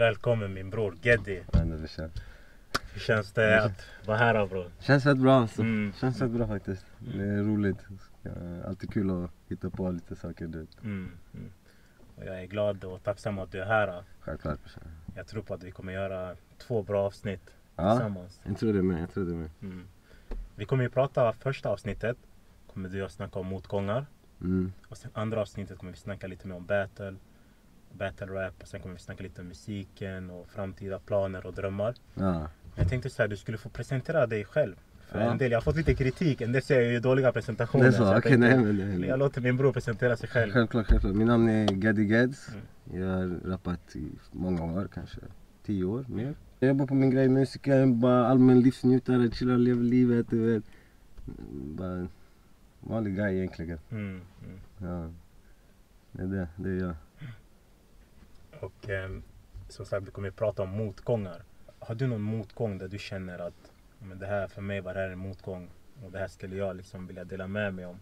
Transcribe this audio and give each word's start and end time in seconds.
Välkommen 0.00 0.54
min 0.54 0.70
bror 0.70 0.96
Geddy. 1.02 1.40
Hur 2.92 3.00
känns 3.00 3.32
det 3.32 3.64
att 3.64 3.86
vara 4.06 4.16
här 4.16 4.46
bror? 4.46 4.70
känns 4.78 5.06
rätt 5.06 5.18
bra 5.18 5.34
alltså. 5.34 5.62
Mm. 5.62 5.92
Känns 5.92 6.20
rätt 6.20 6.30
bra 6.30 6.46
faktiskt. 6.46 6.86
Det 6.98 7.22
är 7.24 7.42
roligt. 7.42 7.76
Alltid 8.66 8.92
kul 8.92 9.10
att 9.10 9.30
hitta 9.48 9.70
på 9.70 9.90
lite 9.90 10.16
saker. 10.16 10.46
Du. 10.46 10.58
vet. 10.58 10.82
Mm. 10.82 11.12
Mm. 11.34 11.50
Och 12.16 12.24
jag 12.24 12.42
är 12.42 12.46
glad 12.46 12.84
och 12.84 13.02
tacksam 13.02 13.38
att 13.38 13.52
du 13.52 13.60
är 13.60 13.66
här. 13.66 14.04
Självklart. 14.20 14.58
Jag 15.16 15.26
tror 15.26 15.42
på 15.42 15.54
att 15.54 15.62
vi 15.62 15.70
kommer 15.70 15.92
göra 15.92 16.36
två 16.58 16.82
bra 16.82 17.06
avsnitt 17.06 17.50
Ja, 17.76 17.92
tillsammans. 17.92 18.40
jag 18.44 18.58
tror 18.58 18.72
det 18.72 18.82
med. 18.82 19.02
Jag 19.02 19.10
tror 19.10 19.24
det 19.24 19.34
med. 19.34 19.50
Mm. 19.62 19.86
Vi 20.56 20.64
kommer 20.64 20.82
ju 20.82 20.90
prata 20.90 21.32
första 21.32 21.68
avsnittet. 21.68 22.16
Kommer 22.72 22.88
du 22.88 22.94
och 22.96 23.02
jag 23.04 23.10
snacka 23.10 23.38
om 23.38 23.46
motgångar. 23.46 24.06
Mm. 24.40 24.72
Och 24.88 24.96
sen 24.96 25.10
andra 25.14 25.40
avsnittet 25.40 25.78
kommer 25.78 25.92
vi 25.92 25.98
snacka 25.98 26.26
lite 26.26 26.48
mer 26.48 26.56
om 26.56 26.66
battle. 26.66 27.14
Battle 27.92 28.26
rap. 28.26 28.54
Och 28.62 28.68
sen 28.68 28.80
kommer 28.80 28.94
vi 28.94 29.00
snacka 29.00 29.22
lite 29.22 29.40
om 29.40 29.48
musiken 29.48 30.30
och 30.30 30.48
framtida 30.48 30.98
planer 30.98 31.46
och 31.46 31.54
drömmar. 31.54 31.94
Ja. 32.14 32.48
Jag 32.76 32.88
tänkte 32.88 33.10
så 33.10 33.22
här, 33.22 33.28
du 33.28 33.36
skulle 33.36 33.58
få 33.58 33.68
presentera 33.68 34.26
dig 34.26 34.44
själv. 34.44 34.74
För 35.08 35.20
Ja. 35.20 35.30
en 35.30 35.38
del, 35.38 35.50
jag 35.52 35.56
har 35.58 35.62
fått 35.62 35.76
lite 35.76 35.94
kritik, 35.94 36.40
en 36.40 36.52
del 36.52 36.62
säger 36.62 36.82
jag 36.82 36.92
gör 36.92 37.00
dåliga 37.00 37.32
presentationer. 37.32 37.84
Det 37.84 37.88
är 37.88 37.92
så? 37.92 38.02
jag 38.02 38.18
Okej, 38.18 38.22
tänkte, 38.32 38.56
nej 38.56 38.58
men 38.88 39.00
det 39.00 39.06
Jag 39.06 39.18
låter 39.18 39.40
min 39.40 39.56
bror 39.56 39.72
presentera 39.72 40.16
sig 40.16 40.28
själv. 40.28 40.52
Självklart, 40.52 40.86
självklart. 40.86 41.14
Min 41.14 41.26
namn 41.26 41.48
är 41.48 41.66
Gaddy 41.66 42.04
Gads. 42.04 42.48
Mm. 42.48 43.02
Jag 43.02 43.16
har 43.16 43.50
rappat 43.50 43.96
i 43.96 44.10
många 44.32 44.64
år, 44.64 44.88
kanske 44.94 45.20
tio 45.66 45.84
år 45.84 46.04
mer. 46.08 46.34
Jag 46.58 46.68
jobbar 46.68 46.86
på 46.86 46.94
min 46.94 47.10
grej, 47.10 47.28
musiker, 47.28 47.86
bara 47.86 48.26
allmän 48.26 48.60
livsnjutare, 48.60 49.30
chillar, 49.30 49.56
lever 49.58 49.82
livet, 49.82 50.26
du 50.30 50.52
vet. 50.52 50.64
Bara 51.52 52.06
vanlig 52.80 53.16
guy 53.16 53.36
egentligen. 53.36 53.78
Mm, 53.90 54.20
mm. 54.44 54.60
Ja. 54.78 55.10
Det 56.12 56.22
är 56.22 56.26
det, 56.26 56.48
det 56.56 56.70
är 56.70 56.74
jag. 56.80 56.94
Och 58.60 58.88
ehm, 58.88 59.22
som 59.68 59.86
sagt, 59.86 60.06
vi 60.06 60.10
kommer 60.10 60.28
att 60.28 60.36
prata 60.36 60.62
om 60.62 60.70
motgångar. 60.70 61.42
Har 61.78 61.94
du 61.94 62.06
någon 62.06 62.22
motgång 62.22 62.78
där 62.78 62.88
du 62.88 62.98
känner 62.98 63.38
att 63.38 63.72
men 64.02 64.18
det 64.18 64.26
här 64.26 64.46
för 64.48 64.62
mig 64.62 64.80
var 64.80 64.94
det 64.94 65.00
här 65.00 65.08
en 65.10 65.18
motgång 65.18 65.68
och 66.04 66.12
det 66.12 66.18
här 66.18 66.28
skulle 66.28 66.56
jag 66.56 66.76
liksom 66.76 67.06
vilja 67.06 67.24
dela 67.24 67.46
med 67.46 67.74
mig 67.74 67.86
om? 67.86 67.96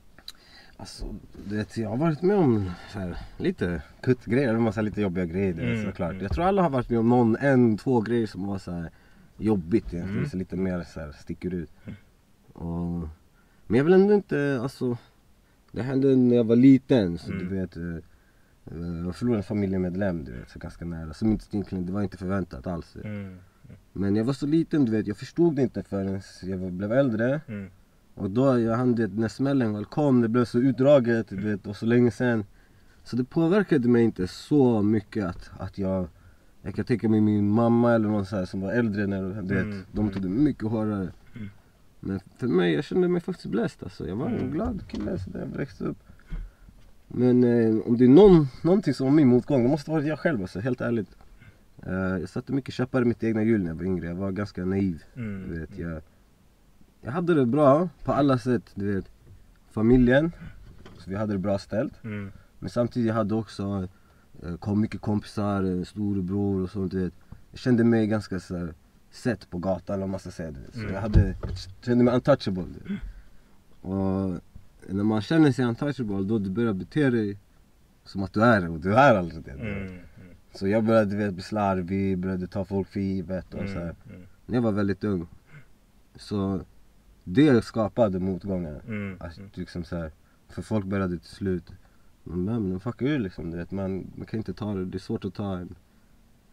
Alltså, 0.76 1.04
du 1.48 1.56
vet, 1.56 1.76
jag 1.76 1.88
har 1.88 1.96
varit 1.96 2.22
med 2.22 2.36
om 2.36 2.70
så 2.92 2.98
här, 2.98 3.16
lite 3.36 3.82
kuttgrejer, 4.00 4.54
en 4.54 4.62
massa 4.62 4.80
lite 4.80 5.00
jobbiga 5.00 5.24
grejer 5.24 5.52
vet, 5.52 5.64
Mm, 5.64 5.84
såklart. 5.84 6.10
mm. 6.10 6.22
Jag 6.22 6.32
tror 6.32 6.44
alla 6.44 6.62
har 6.62 6.70
varit 6.70 6.90
med 6.90 6.98
om 6.98 7.08
någon, 7.08 7.36
en, 7.36 7.76
två 7.76 8.00
grejer 8.00 8.26
som 8.26 8.46
var 8.46 8.58
så 8.58 8.70
här 8.70 8.90
jobbigt 9.36 9.84
egentligen, 9.94 10.18
Mm. 10.18 10.30
så 10.30 10.36
lite 10.36 10.56
mer 10.56 10.82
så 10.82 11.00
här, 11.00 11.12
sticker 11.12 11.54
ut. 11.54 11.70
Och, 12.52 13.08
men 13.66 13.76
jag 13.78 13.84
vill 13.84 13.92
ändå 13.94 14.14
inte, 14.14 14.58
alltså 14.62 14.96
Det 15.72 15.82
hände 15.82 16.16
när 16.16 16.36
jag 16.36 16.44
var 16.44 16.56
liten, 16.56 17.18
så 17.18 17.32
Mm. 17.32 17.48
du 17.48 17.56
vet 17.60 17.76
eh, 17.76 17.82
eh, 17.82 18.02
Jag 19.04 19.16
förlorade 19.16 19.38
en 19.38 19.42
familjemedlem 19.42 20.24
du 20.24 20.32
vet, 20.32 20.50
så 20.50 20.58
ganska 20.58 20.84
nära. 20.84 21.12
Som 21.14 21.30
inte, 21.30 21.44
egentligen, 21.52 21.86
det 21.86 21.92
var 21.92 22.02
inte 22.02 22.16
förväntat 22.16 22.66
alls. 22.66 22.96
Mm, 23.04 23.36
Men 23.92 24.16
jag 24.16 24.24
var 24.24 24.32
så 24.32 24.46
liten 24.46 24.84
du 24.84 24.92
vet, 24.92 25.06
jag 25.06 25.16
förstod 25.16 25.56
det 25.56 25.62
inte 25.62 25.82
förrän 25.82 26.20
jag 26.42 26.72
blev 26.72 26.92
äldre. 26.92 27.40
mm, 27.48 27.70
Och 28.14 28.30
då, 28.30 28.60
jag 28.60 28.76
hann 28.76 28.94
det, 28.94 29.06
när 29.06 29.28
smällen 29.28 29.72
väl 29.74 29.84
kom, 29.84 30.20
det 30.20 30.28
blev 30.28 30.44
så 30.44 30.58
utdraget 30.58 31.28
du 31.28 31.36
vet, 31.40 31.66
och 31.66 31.76
så 31.76 31.86
länge 31.86 32.10
sen. 32.10 32.44
Så 33.04 33.16
det 33.16 33.24
påverkade 33.24 33.88
mig 33.88 34.02
inte 34.04 34.26
så 34.28 34.82
mycket 34.82 35.24
att, 35.26 35.50
att 35.58 35.78
jag 35.78 36.08
Jag 36.62 36.74
kan 36.74 36.84
tänka 36.84 37.08
mig 37.08 37.20
min 37.20 37.48
mamma 37.50 37.94
eller 37.94 38.08
någon 38.08 38.26
så 38.26 38.36
här 38.36 38.44
som 38.44 38.60
var 38.60 38.72
äldre 38.72 39.06
när 39.06 39.22
du 39.22 39.54
vet, 39.54 39.64
Mm, 39.64 39.82
de 39.92 40.10
tog 40.10 40.22
det 40.22 40.28
mycket 40.28 40.64
hårdare. 40.68 41.12
Mm. 41.36 41.48
Men 42.00 42.20
för 42.36 42.46
mig, 42.46 42.74
jag 42.74 42.84
kände 42.84 43.08
mig 43.08 43.20
faktiskt 43.20 43.46
blessed 43.50 43.82
alltså. 43.84 44.08
Jag 44.08 44.16
var 44.16 44.26
en 44.26 44.34
Mm. 44.38 44.50
glad 44.50 44.82
kille 44.88 45.18
så 45.18 45.30
där 45.30 45.40
jag 45.40 45.46
växte 45.58 45.84
upp. 45.84 45.98
Men 47.08 47.44
eh, 47.44 47.86
om 47.86 47.96
det 47.98 48.04
är 48.04 48.08
någon, 48.08 48.48
någonting 48.62 48.94
som 48.94 49.06
var 49.06 49.12
min 49.14 49.28
motgång, 49.28 49.62
det 49.62 49.68
måste 49.68 49.90
varit 49.90 50.06
jag 50.06 50.18
själv 50.18 50.40
alltså, 50.42 50.60
helt 50.60 50.80
ärligt. 50.80 51.16
Eh, 51.86 51.92
jag 51.94 52.28
satte 52.28 52.52
mycket 52.52 52.74
käppar 52.74 53.02
i 53.02 53.04
mitt 53.04 53.22
egna 53.24 53.42
hjul 53.42 53.60
när 53.62 53.68
jag 53.68 53.74
var 53.74 53.84
yngre, 53.84 54.06
jag 54.06 54.14
var 54.14 54.30
ganska 54.30 54.64
naiv. 54.64 55.02
mm, 55.16 55.48
Du 55.50 55.58
vet, 55.60 55.78
jag, 55.78 56.02
jag 57.00 57.12
hade 57.12 57.34
det 57.34 57.46
bra 57.46 57.88
på 58.04 58.12
alla 58.12 58.38
sätt. 58.38 58.62
Du 58.74 58.94
vet. 58.94 59.04
Familjen, 59.70 60.32
så 60.98 61.10
vi 61.10 61.16
hade 61.16 61.32
det 61.32 61.38
bra 61.38 61.58
ställt. 61.58 62.04
Mm, 62.04 62.32
Men 62.58 62.70
samtidigt 62.70 63.08
jag 63.08 63.14
hade 63.14 63.34
också 63.34 63.88
eh, 64.42 64.56
kom 64.56 64.80
mycket 64.80 65.00
kompisar, 65.00 65.62
en 65.62 65.84
storebror 65.84 66.62
och 66.62 66.70
sånt. 66.70 66.92
Du 66.92 67.04
vet. 67.04 67.12
Jag 67.50 67.58
kände 67.60 67.84
mig 67.84 68.06
ganska 68.06 68.40
så 68.40 68.56
här, 68.56 68.74
sett 69.10 69.50
på 69.50 69.58
gatan 69.58 70.00
vad 70.00 70.08
man 70.08 70.20
ska 70.20 70.30
säga. 70.30 70.50
Du 70.50 70.60
vet. 70.60 70.74
Så 70.74 70.80
Mm. 70.80 70.94
jag 70.94 71.00
hade, 71.00 71.34
kände 71.84 72.04
mig 72.04 72.14
untouchable. 72.14 72.64
Du 72.84 72.94
vet. 72.94 73.02
Och 73.80 74.40
när 74.88 75.04
man 75.04 75.20
känner 75.22 75.52
sig 75.52 75.64
untouchable 75.64 76.22
då 76.24 76.38
du 76.38 76.50
börjar 76.50 76.72
bete 76.72 77.10
dig 77.10 77.38
som 78.04 78.22
att 78.22 78.32
du 78.32 78.42
är 78.44 78.60
det 78.60 78.68
och 78.68 78.80
du 78.80 78.94
är 78.94 79.14
aldrig 79.14 79.44
det. 79.44 79.50
mm, 79.50 79.86
mm, 79.86 79.98
Så 80.54 80.68
jag 80.68 80.84
började 80.84 81.16
vet, 81.16 81.34
bli 81.34 81.42
slarvig, 81.42 82.18
började 82.18 82.46
ta 82.46 82.64
folk 82.64 82.88
för 82.88 83.00
givet 83.00 83.54
och 83.54 83.68
så 83.68 83.74
här. 83.74 83.80
mm, 83.82 83.96
mm, 84.10 84.22
När 84.46 84.54
jag 84.54 84.62
var 84.62 84.72
väldigt 84.72 85.04
ung. 85.04 85.26
Så 86.16 86.60
det 87.24 87.64
skapade 87.64 88.18
motgångar. 88.20 88.80
mm, 88.86 89.16
Alltså, 89.20 89.40
mm. 89.40 89.50
liksom 89.54 89.84
så 89.84 89.96
här, 89.96 90.10
för 90.48 90.62
folk 90.62 90.84
började 90.86 91.18
till 91.18 91.28
slut, 91.30 91.72
men 92.24 92.70
de 92.70 92.80
fuckar 92.80 93.06
ur 93.06 93.18
liksom. 93.18 93.50
Du 93.50 93.56
vet, 93.56 93.70
man, 93.70 94.06
man 94.16 94.26
kan 94.26 94.38
inte 94.38 94.52
ta 94.54 94.74
det, 94.74 94.84
det 94.84 94.96
är 94.96 95.00
svårt 95.00 95.24
att 95.24 95.34
ta 95.34 95.56
en, 95.58 95.74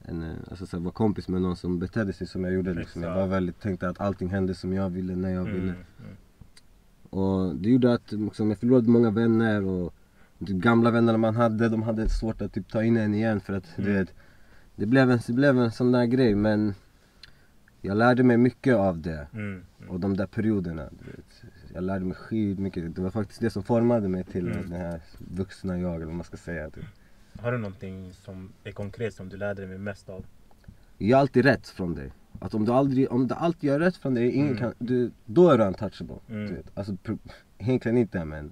en 0.03 0.23
eh, 0.23 0.35
alltså 0.49 0.65
så 0.65 0.77
här, 0.77 0.83
vara 0.83 0.93
kompis 0.93 1.27
med 1.27 1.41
någon 1.41 1.55
som 1.55 1.79
betedde 1.79 2.13
sig 2.13 2.27
som 2.27 2.43
jag 2.43 2.53
gjorde 2.53 2.73
liksom. 2.73 3.03
Jag 3.03 3.15
var 3.15 3.27
väldigt, 3.27 3.59
tänkte 3.59 3.89
att 3.89 4.01
allting 4.01 4.29
hände 4.29 4.55
som 4.55 4.73
jag 4.73 4.89
ville, 4.89 5.15
när 5.15 5.29
jag 5.29 5.43
ville. 5.43 5.73
Och 7.15 7.55
det 7.55 7.69
gjorde 7.69 7.93
att 7.93 8.11
liksom, 8.11 8.49
jag 8.49 8.59
förlorade 8.59 8.89
många 8.89 9.09
vänner 9.11 9.63
och 9.65 9.93
de 10.39 10.53
gamla 10.59 10.91
vännerna 10.91 11.17
man 11.17 11.35
hade, 11.35 11.69
de 11.69 11.83
hade 11.83 12.09
svårt 12.09 12.41
att 12.41 12.53
typ, 12.53 12.67
ta 12.71 12.83
in 12.83 12.97
en 12.97 13.13
igen 13.13 13.39
för 13.39 13.53
att 13.53 13.63
du 13.75 13.81
Mm. 13.81 13.93
vet 13.95 14.13
det 14.75 14.85
blev, 14.85 15.11
en, 15.11 15.19
det 15.27 15.33
blev 15.33 15.59
en 15.59 15.71
sån 15.71 15.91
där 15.91 16.05
grej 16.05 16.35
men 16.35 16.73
jag 17.81 17.97
lärde 17.97 18.23
mig 18.23 18.37
mycket 18.37 18.75
av 18.75 19.01
det 19.01 19.27
Mm, 19.33 19.45
mm. 19.79 19.89
och 19.89 19.99
de 19.99 20.17
där 20.17 20.25
perioderna. 20.27 20.89
Du 20.99 21.11
vet. 21.11 21.43
Jag 21.73 21.83
lärde 21.83 22.05
mig 22.05 22.15
skitmycket. 22.15 22.95
Det 22.95 23.01
var 23.01 23.09
faktiskt 23.09 23.41
det 23.41 23.49
som 23.49 23.63
formade 23.63 24.07
mig 24.07 24.23
till 24.23 24.47
Mm. 24.47 24.61
den 24.69 24.71
här 24.81 25.01
vuxna 25.17 25.77
jag 25.79 25.95
eller 25.95 26.05
vad 26.05 26.15
man 26.15 26.23
ska 26.23 26.37
säga. 26.37 26.69
Typ. 26.69 26.83
Har 27.39 27.51
du 27.51 27.57
någonting 27.57 28.13
som 28.13 28.51
är 28.63 28.71
konkret 28.71 29.13
som 29.13 29.29
du 29.29 29.37
lärde 29.37 29.65
dig 29.65 29.77
mest 29.77 30.09
av? 30.09 30.25
Jag 30.97 31.17
är 31.17 31.21
alltid 31.21 31.45
rätt 31.45 31.67
från 31.67 31.95
dig. 31.95 32.11
Att 32.45 32.53
om 32.53 32.65
du, 32.65 32.71
aldrig, 32.71 33.11
om 33.11 33.27
du 33.27 33.35
alltid 33.35 33.67
gör 33.67 33.79
rätt 33.79 33.97
från 33.97 34.13
dig, 34.13 34.31
ingen 34.31 34.47
Mm. 34.47 34.57
kan, 34.59 34.73
du, 34.79 35.11
då 35.25 35.49
är 35.49 35.57
du 35.57 35.63
untouchable. 35.63 36.15
Mm. 36.29 36.47
Du 36.47 36.53
vet. 36.53 36.71
Alltså, 36.77 36.95
egentligen 37.57 37.97
inte 37.97 38.25
men 38.25 38.51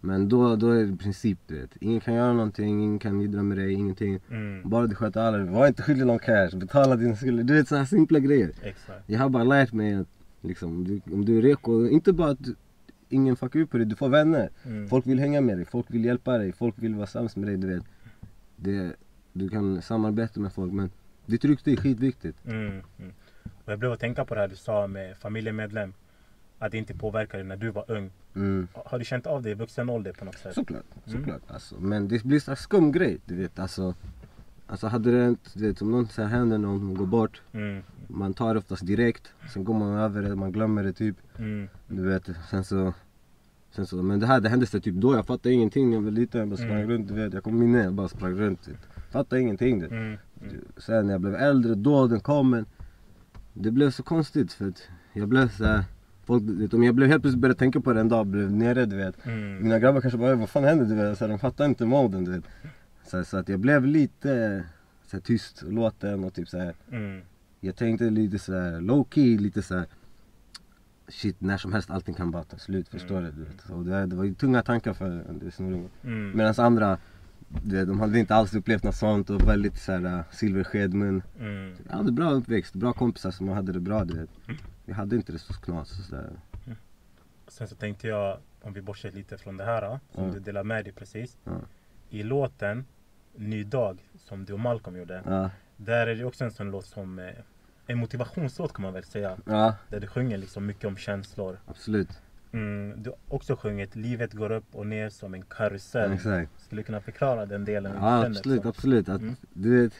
men 0.00 0.28
då, 0.28 0.56
då 0.56 0.70
är 0.70 0.84
det 0.84 0.96
princip 0.96 1.38
du 1.46 1.58
vet. 1.60 1.70
Ingen 1.80 2.00
kan 2.00 2.14
göra 2.14 2.32
någonting, 2.32 2.82
ingen 2.82 2.98
kan 2.98 3.20
jiddra 3.20 3.42
med 3.42 3.58
dig, 3.58 3.72
ingenting. 3.72 4.20
Mm, 4.30 4.62
Bara 4.70 4.86
du 4.86 4.94
sköter 4.94 5.20
alla 5.20 5.44
Var 5.44 5.66
inte 5.66 5.82
skyldig 5.82 6.06
någon 6.06 6.18
cash, 6.18 6.50
betala 6.56 6.96
dina 6.96 7.16
skulder. 7.16 7.44
Du 7.44 7.54
vet 7.54 7.68
sådana 7.68 7.86
simpla 7.86 8.18
grejer. 8.18 8.52
exakt. 8.62 9.02
Jag 9.06 9.18
har 9.20 9.28
bara 9.28 9.44
lärt 9.44 9.72
mig 9.72 9.94
att 9.94 10.06
liksom, 10.40 10.70
om 10.70 10.84
du, 10.84 11.00
om 11.14 11.24
du 11.24 11.38
är 11.38 11.42
reko, 11.42 11.86
inte 11.86 12.12
bara 12.12 12.30
att 12.30 12.38
ingen 13.08 13.36
fuckar 13.36 13.60
upp 13.60 13.70
på 13.70 13.76
dig, 13.78 13.86
du 13.86 13.96
får 13.96 14.08
vänner. 14.08 14.50
Mm, 14.64 14.88
Folk 14.88 15.06
vill 15.06 15.18
hänga 15.18 15.40
med 15.40 15.58
dig, 15.58 15.64
folk 15.64 15.86
vill 15.90 16.04
hjälpa 16.04 16.38
dig, 16.38 16.52
folk 16.52 16.74
vill 16.78 16.94
vara 16.94 17.06
sams 17.06 17.36
med 17.36 17.48
dig. 17.48 17.56
Du 17.56 17.66
vet. 17.66 17.82
Det, 18.56 18.92
du 19.32 19.48
kan 19.48 19.82
samarbeta 19.82 20.40
med 20.40 20.52
folk 20.52 20.72
men 20.72 20.90
ditt 21.26 21.44
rykte 21.44 21.72
är 21.72 21.76
skitviktigt. 21.76 22.38
Mm, 22.46 22.66
mm. 22.98 23.12
Och 23.64 23.72
jag 23.72 23.78
blev 23.78 23.92
att 23.92 24.00
tänka 24.00 24.24
på 24.24 24.34
det 24.34 24.40
här 24.40 24.48
du 24.48 24.56
sa 24.56 24.86
med 24.86 25.16
familjemedlem. 25.16 25.92
Att 26.58 26.72
det 26.72 26.78
inte 26.78 26.94
påverkade 26.94 27.44
när 27.44 27.56
du 27.56 27.70
var 27.70 27.84
ung. 27.90 28.10
Mm. 28.36 28.68
Har 28.72 28.98
du 28.98 29.04
känt 29.04 29.26
av 29.26 29.42
det 29.42 29.50
i 29.50 29.54
vuxen 29.54 29.90
ålder 29.90 30.12
på 30.12 30.24
något 30.24 30.38
sätt? 30.38 30.54
Såklart, 30.54 30.84
Mm. 31.06 31.18
såklart. 31.18 31.42
Alltså, 31.48 31.74
men 31.80 32.08
det 32.08 32.24
blir 32.24 32.50
en 32.50 32.56
skum 32.56 32.92
grej, 32.92 33.18
du 33.24 33.36
vet. 33.36 33.58
Alltså, 33.58 33.94
alltså 34.66 34.86
hade 34.86 35.10
det 35.10 35.22
hänt, 35.24 35.50
du 35.54 35.66
vet, 35.68 35.82
om 35.82 35.90
någon 35.90 36.08
så 36.08 36.22
här 36.22 36.28
händer 36.28 36.58
någon 36.58 36.94
går 36.94 37.06
bort, 37.06 37.42
Mm, 37.52 37.82
man 38.08 38.34
tar 38.34 38.54
det 38.54 38.58
oftast 38.58 38.86
direkt, 38.86 39.32
sen 39.52 39.64
går 39.64 39.74
man 39.74 39.96
över 39.98 40.22
det, 40.22 40.36
man 40.36 40.52
glömmer 40.52 40.84
det 40.84 40.92
typ. 40.92 41.16
mm, 41.38 41.68
Du 41.88 42.02
vet, 42.02 42.28
sen 42.50 42.64
så, 42.64 42.94
sen 43.70 43.86
så 43.86 44.02
men 44.02 44.20
det 44.20 44.26
här 44.26 44.40
det 44.40 44.48
hände 44.48 44.66
sig 44.66 44.80
typ 44.80 44.94
då, 44.94 45.14
jag 45.14 45.26
fattade 45.26 45.52
ingenting 45.54 45.92
jag 45.92 46.00
var 46.00 46.10
liten, 46.10 46.38
jag 46.40 46.48
bara 46.48 46.56
sprang 46.56 46.70
Mm. 46.80 46.88
runt, 46.90 47.08
du 47.08 47.14
vet. 47.14 47.32
Jag 47.34 47.44
kommer 47.44 47.58
minne, 47.58 47.82
jag 47.84 47.92
bara 47.92 48.08
sprang 48.08 48.32
runt. 48.32 48.64
Typ. 48.64 48.76
Fattade 49.16 49.40
ingenting. 49.40 49.78
Du. 49.78 49.86
mm, 49.86 50.16
mm. 50.42 50.64
Sen 50.76 51.06
när 51.06 51.12
jag 51.14 51.20
blev 51.20 51.34
äldre, 51.34 51.74
då 51.74 52.06
den 52.06 52.20
kom 52.20 52.50
men 52.50 52.66
Det 53.52 53.70
blev 53.70 53.90
så 53.90 54.02
konstigt 54.02 54.52
för 54.52 54.68
att 54.68 54.82
jag 55.12 55.28
blev 55.28 55.48
så 55.48 55.64
här, 55.64 55.84
folk, 56.24 56.42
om 56.74 56.82
jag 56.84 56.94
blev 56.94 57.08
helt 57.08 57.22
plötsligt 57.22 57.40
började 57.40 57.58
tänka 57.58 57.80
på 57.80 57.92
det 57.92 58.00
en 58.00 58.08
dag, 58.08 58.26
blev 58.26 58.52
nere 58.52 58.86
du 58.86 58.96
vet 58.96 59.26
Mm, 59.26 59.62
Mina 59.62 59.78
grabbar 59.78 60.00
kanske 60.00 60.18
bara, 60.18 60.34
vad 60.34 60.48
fan 60.50 60.64
händer 60.64 60.84
du 60.86 60.94
vet? 60.94 61.18
Så 61.18 61.24
här, 61.24 61.28
de 61.28 61.38
fattar 61.38 61.64
inte 61.64 61.84
moden 61.86 62.24
du 62.24 62.30
vet 62.32 62.44
så, 63.06 63.16
här, 63.16 63.24
så 63.24 63.36
att 63.36 63.48
jag 63.48 63.60
blev 63.60 63.86
lite 63.86 64.64
så 65.06 65.16
här, 65.16 65.20
tyst 65.22 65.62
och 65.62 65.72
låten 65.72 66.24
och 66.24 66.34
typ 66.34 66.48
så 66.48 66.58
här. 66.58 66.74
mm, 66.92 67.20
Jag 67.60 67.76
tänkte 67.76 68.10
lite 68.10 68.38
så 68.38 68.52
här 68.54 68.80
low 68.80 69.06
key, 69.10 69.38
lite 69.38 69.62
så 69.62 69.74
här. 69.76 69.86
Shit, 71.08 71.40
när 71.40 71.56
som 71.56 71.72
helst 71.72 71.90
allting 71.90 72.14
kan 72.14 72.30
bara 72.30 72.44
ta 72.44 72.56
slut, 72.58 72.88
förstår 72.88 73.18
Mm. 73.18 73.32
du? 73.36 73.44
vet. 73.44 73.70
Och 73.70 73.84
det, 73.84 74.06
det 74.06 74.16
var 74.16 74.24
ju 74.24 74.34
tunga 74.34 74.62
tankar 74.62 74.92
för 74.92 75.06
en 75.06 75.50
snorunge 75.52 75.88
mm, 76.04 76.36
Medan 76.36 76.54
andra, 76.58 76.98
de 77.48 78.00
hade 78.00 78.18
inte 78.18 78.34
alls 78.34 78.54
upplevt 78.54 78.82
något 78.82 78.94
sånt 78.94 79.30
och 79.30 79.48
väldigt 79.48 79.78
så 79.78 79.92
här 79.92 80.18
äh, 80.18 80.24
silverskedmun 80.30 81.22
mm. 81.40 81.76
Jag 81.88 81.96
hade 81.96 82.12
bra 82.12 82.30
uppväxt, 82.30 82.74
bra 82.74 82.92
kompisar 82.92 83.30
som 83.30 83.48
hade 83.48 83.72
det 83.72 83.80
bra 83.80 84.04
du 84.04 84.18
vet 84.18 84.30
Vi 84.84 84.92
hade 84.92 85.16
inte 85.16 85.32
det 85.32 85.38
så 85.38 85.52
knas 85.52 85.98
och 85.98 86.04
sådär 86.04 86.30
Sen 87.48 87.68
så 87.68 87.74
tänkte 87.74 88.08
jag, 88.08 88.38
om 88.62 88.72
vi 88.72 88.82
bortser 88.82 89.12
lite 89.12 89.38
från 89.38 89.56
det 89.56 89.64
här 89.64 89.98
som 90.14 90.26
Ja. 90.26 90.32
du 90.32 90.40
delade 90.40 90.64
med 90.64 90.84
dig 90.84 90.92
precis. 90.92 91.38
Ja. 91.44 91.60
I 92.10 92.22
låten 92.22 92.84
Ny 93.38 93.64
dag 93.64 93.98
som 94.18 94.44
du 94.44 94.52
och 94.52 94.60
Malcolm 94.60 94.96
gjorde. 94.96 95.50
Där 95.76 96.06
är 96.06 96.14
det 96.14 96.24
också 96.24 96.44
en 96.44 96.50
sån 96.50 96.70
låt 96.70 96.86
som 96.86 97.18
eh, 97.18 97.30
en 97.86 97.98
motivationslåt 97.98 98.72
kan 98.72 98.82
man 98.82 98.92
väl 98.92 99.04
säga. 99.04 99.36
Där 99.88 100.00
du 100.00 100.06
sjunger 100.06 100.38
liksom 100.38 100.66
mycket 100.66 100.84
om 100.84 100.96
känslor. 100.96 101.58
absolut. 101.66 102.08
Mm, 102.56 103.02
du 103.02 103.10
har 103.10 103.16
också 103.28 103.56
sjungit 103.56 103.96
Livet 103.96 104.32
går 104.32 104.52
upp 104.52 104.64
och 104.72 104.86
ner 104.86 105.08
som 105.08 105.34
en 105.34 105.42
karusell. 105.42 106.12
Exakt. 106.12 106.50
Skulle 106.60 106.80
du 106.80 106.84
kunna 106.86 107.00
förklara 107.00 107.46
den 107.46 107.64
delen? 107.64 107.92
Ja 108.00 108.26
absolut, 108.26 108.62
så? 108.62 108.68
absolut. 108.68 109.08
Att, 109.08 109.20
Mm. 109.20 109.34
Du 109.52 109.82
vet, 109.82 109.92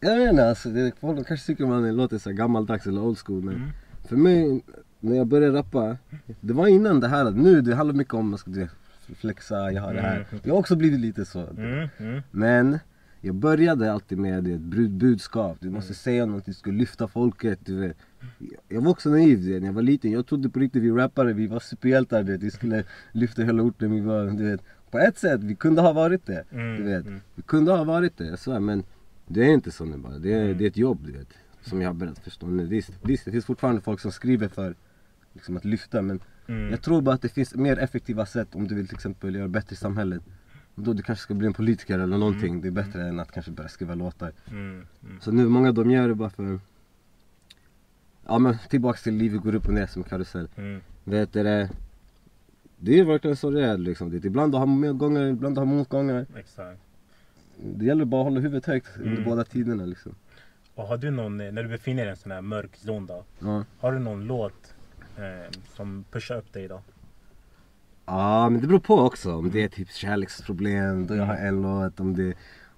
jag 0.00 0.16
vet 0.16 0.30
inte 0.30 0.48
alltså, 0.48 0.68
det, 0.68 0.92
folk 1.00 1.26
kanske 1.26 1.46
tycker 1.46 1.66
man 1.66 1.96
låter 1.96 2.18
så 2.18 2.32
gammaldags 2.32 2.86
eller 2.86 3.00
old 3.00 3.18
school 3.18 3.42
men 3.42 3.54
Mm. 3.54 3.68
för 4.08 4.16
mig, 4.16 4.62
när 5.00 5.16
jag 5.16 5.26
började 5.26 5.58
rappa, 5.58 5.96
det 6.40 6.52
var 6.52 6.66
innan 6.66 7.00
det 7.00 7.08
här, 7.08 7.24
att 7.24 7.36
nu 7.36 7.60
det 7.60 7.74
handlar 7.74 7.94
mycket 7.94 8.14
om, 8.14 8.36
vet, 8.46 8.70
flexa, 9.16 9.72
jag 9.72 9.82
har 9.82 9.94
det 9.94 10.00
här. 10.00 10.16
Mm. 10.30 10.40
Jag 10.44 10.54
har 10.54 10.58
också 10.58 10.76
blivit 10.76 11.00
lite 11.00 11.24
så. 11.24 11.46
Mm, 11.46 12.22
Men 12.30 12.78
jag 13.20 13.34
började 13.34 13.92
alltid 13.92 14.18
med 14.18 14.48
ett 14.48 14.60
budskap, 14.90 15.56
du 15.60 15.70
måste 15.70 15.88
Mm. 15.90 15.94
säga 15.94 16.26
något, 16.26 16.44
du 16.46 16.54
ska 16.54 16.70
lyfta 16.70 17.08
folket. 17.08 17.58
Du 17.64 17.74
vet. 17.80 17.96
Jag 18.68 18.80
var 18.80 18.90
också 18.90 19.10
naiv 19.10 19.42
du 19.44 19.52
vet, 19.52 19.60
när 19.62 19.68
jag 19.68 19.72
var 19.74 19.82
liten, 19.82 20.10
jag 20.10 20.26
trodde 20.26 20.48
på 20.48 20.58
riktigt 20.58 20.82
vi 20.82 20.90
rappare, 20.90 21.32
vi 21.32 21.46
var 21.46 21.60
superhjältar 21.60 22.22
du 22.22 22.32
vet. 22.32 22.42
Vi 22.42 22.50
skulle 22.50 22.84
lyfta 23.12 23.42
hela 23.42 23.62
orten, 23.62 23.90
vi 23.92 24.00
var, 24.00 24.24
du 24.26 24.44
vet. 24.50 24.60
På 24.90 24.98
ett 24.98 25.18
sätt, 25.18 25.40
vi 25.44 25.54
kunde 25.54 25.80
ha 25.82 25.92
varit 25.92 26.26
det. 26.26 26.44
mm, 26.50 26.76
Du 26.76 26.82
vet. 26.82 27.06
mm. 27.06 27.20
Vi 27.34 27.42
kunde 27.42 27.72
ha 27.72 27.84
varit 27.84 28.16
det, 28.16 28.26
jag 28.26 28.38
svär, 28.38 28.60
men 28.60 28.84
det 29.26 29.40
är 29.44 29.52
inte 29.54 29.70
så 29.70 29.84
nu 29.84 29.96
bara. 29.96 30.18
Det 30.18 30.32
är, 30.32 30.54
det 30.54 30.64
är 30.64 30.68
ett 30.68 30.76
jobb 30.76 30.98
du 31.06 31.12
vet. 31.12 31.28
Som 31.62 31.80
jag 31.82 31.88
har 31.88 31.94
börjat 31.94 32.18
förstå 32.18 32.46
nu. 32.46 32.66
Visst, 32.66 32.90
visst, 33.02 33.24
det 33.24 33.30
finns 33.30 33.44
fortfarande 33.44 33.80
folk 33.80 34.00
som 34.00 34.12
skriver 34.12 34.48
för 34.48 34.74
liksom, 35.32 35.56
att 35.56 35.64
lyfta 35.64 36.02
men 36.02 36.20
jag 36.70 36.82
tror 36.82 37.02
bara 37.02 37.14
att 37.14 37.22
det 37.22 37.28
finns 37.28 37.54
mer 37.54 37.78
effektiva 37.78 38.26
sätt 38.26 38.48
om 38.54 38.68
du 38.68 38.74
vill 38.74 38.86
till 38.88 38.94
exempel 38.96 39.34
göra 39.34 39.48
bättre 39.48 39.74
i 39.74 39.76
samhället. 39.76 40.22
Då 40.80 40.92
du 40.92 41.02
kanske 41.02 41.22
ska 41.22 41.34
bli 41.34 41.46
en 41.46 41.52
politiker 41.52 41.98
eller 41.98 42.18
någonting. 42.18 42.48
Mm. 42.50 42.60
Det 42.60 42.68
är 42.68 42.84
bättre 42.84 43.08
än 43.08 43.20
att 43.20 43.32
kanske 43.32 43.50
börja 43.52 43.68
skriva 43.68 43.94
låtar. 43.94 44.32
Mm, 44.50 44.86
mm. 45.04 45.20
Så 45.20 45.32
nu, 45.32 45.48
många 45.48 45.72
de 45.72 45.90
gör 45.90 46.08
det 46.08 46.14
bara 46.14 46.30
för... 46.30 46.60
Ja 48.26 48.38
men 48.38 48.58
tillbaks 48.68 49.02
till 49.02 49.14
livet 49.14 49.42
går 49.42 49.54
upp 49.54 49.66
och 49.66 49.74
ner 49.74 49.86
som 49.86 50.02
karusell. 50.02 50.48
Mm. 50.56 50.80
Vet 51.04 51.32
du 51.32 51.42
det? 51.42 51.70
Det 52.76 52.98
är 52.98 53.04
verkligen 53.04 53.36
så 53.36 53.50
det 53.50 53.66
är 53.66 53.78
liksom. 53.78 54.10
Det, 54.10 54.24
ibland 54.24 54.52
du 54.52 54.58
har 54.58 54.66
medgångar, 54.66 55.22
ibland 55.26 55.56
du 55.56 55.60
har 55.60 55.66
motgångar. 55.66 56.26
Exakt. 56.36 56.80
Det 57.56 57.84
gäller 57.84 58.04
bara 58.04 58.20
att 58.20 58.24
hålla 58.26 58.40
huvudet 58.40 58.66
högt 58.66 58.96
under 58.96 59.12
Mm. 59.12 59.24
båda 59.24 59.44
tiderna 59.44 59.84
liksom. 59.84 60.14
Och 60.74 60.84
har 60.86 60.96
du 60.96 61.10
någon, 61.10 61.40
eh, 61.40 61.52
när 61.52 61.62
du 61.62 61.68
befinner 61.68 62.02
dig 62.02 62.08
i 62.08 62.10
en 62.10 62.16
sån 62.16 62.32
här 62.32 62.40
mörk 62.40 62.76
zon 62.76 63.06
då. 63.06 63.24
Ja. 63.38 63.64
Har 63.78 63.92
du 63.92 63.98
någon 63.98 64.26
låt 64.26 64.74
eh, 65.16 65.50
som 65.76 66.04
pushar 66.10 66.36
upp 66.36 66.52
dig 66.52 66.68
då? 66.68 66.82
Ja 68.10 68.48
men 68.50 68.60
det 68.60 68.66
beror 68.66 68.80
på 68.80 68.94
också. 69.00 69.34
Om 69.34 69.50
det 69.50 69.62
är 69.64 69.68
typ 69.68 69.90
kärleksproblem, 69.90 71.06
då 71.06 71.14
jag 71.16 71.24
har 71.24 71.36
en 71.36 71.62
låt. 71.62 72.00
Om, 72.00 72.16
det, 72.16 72.34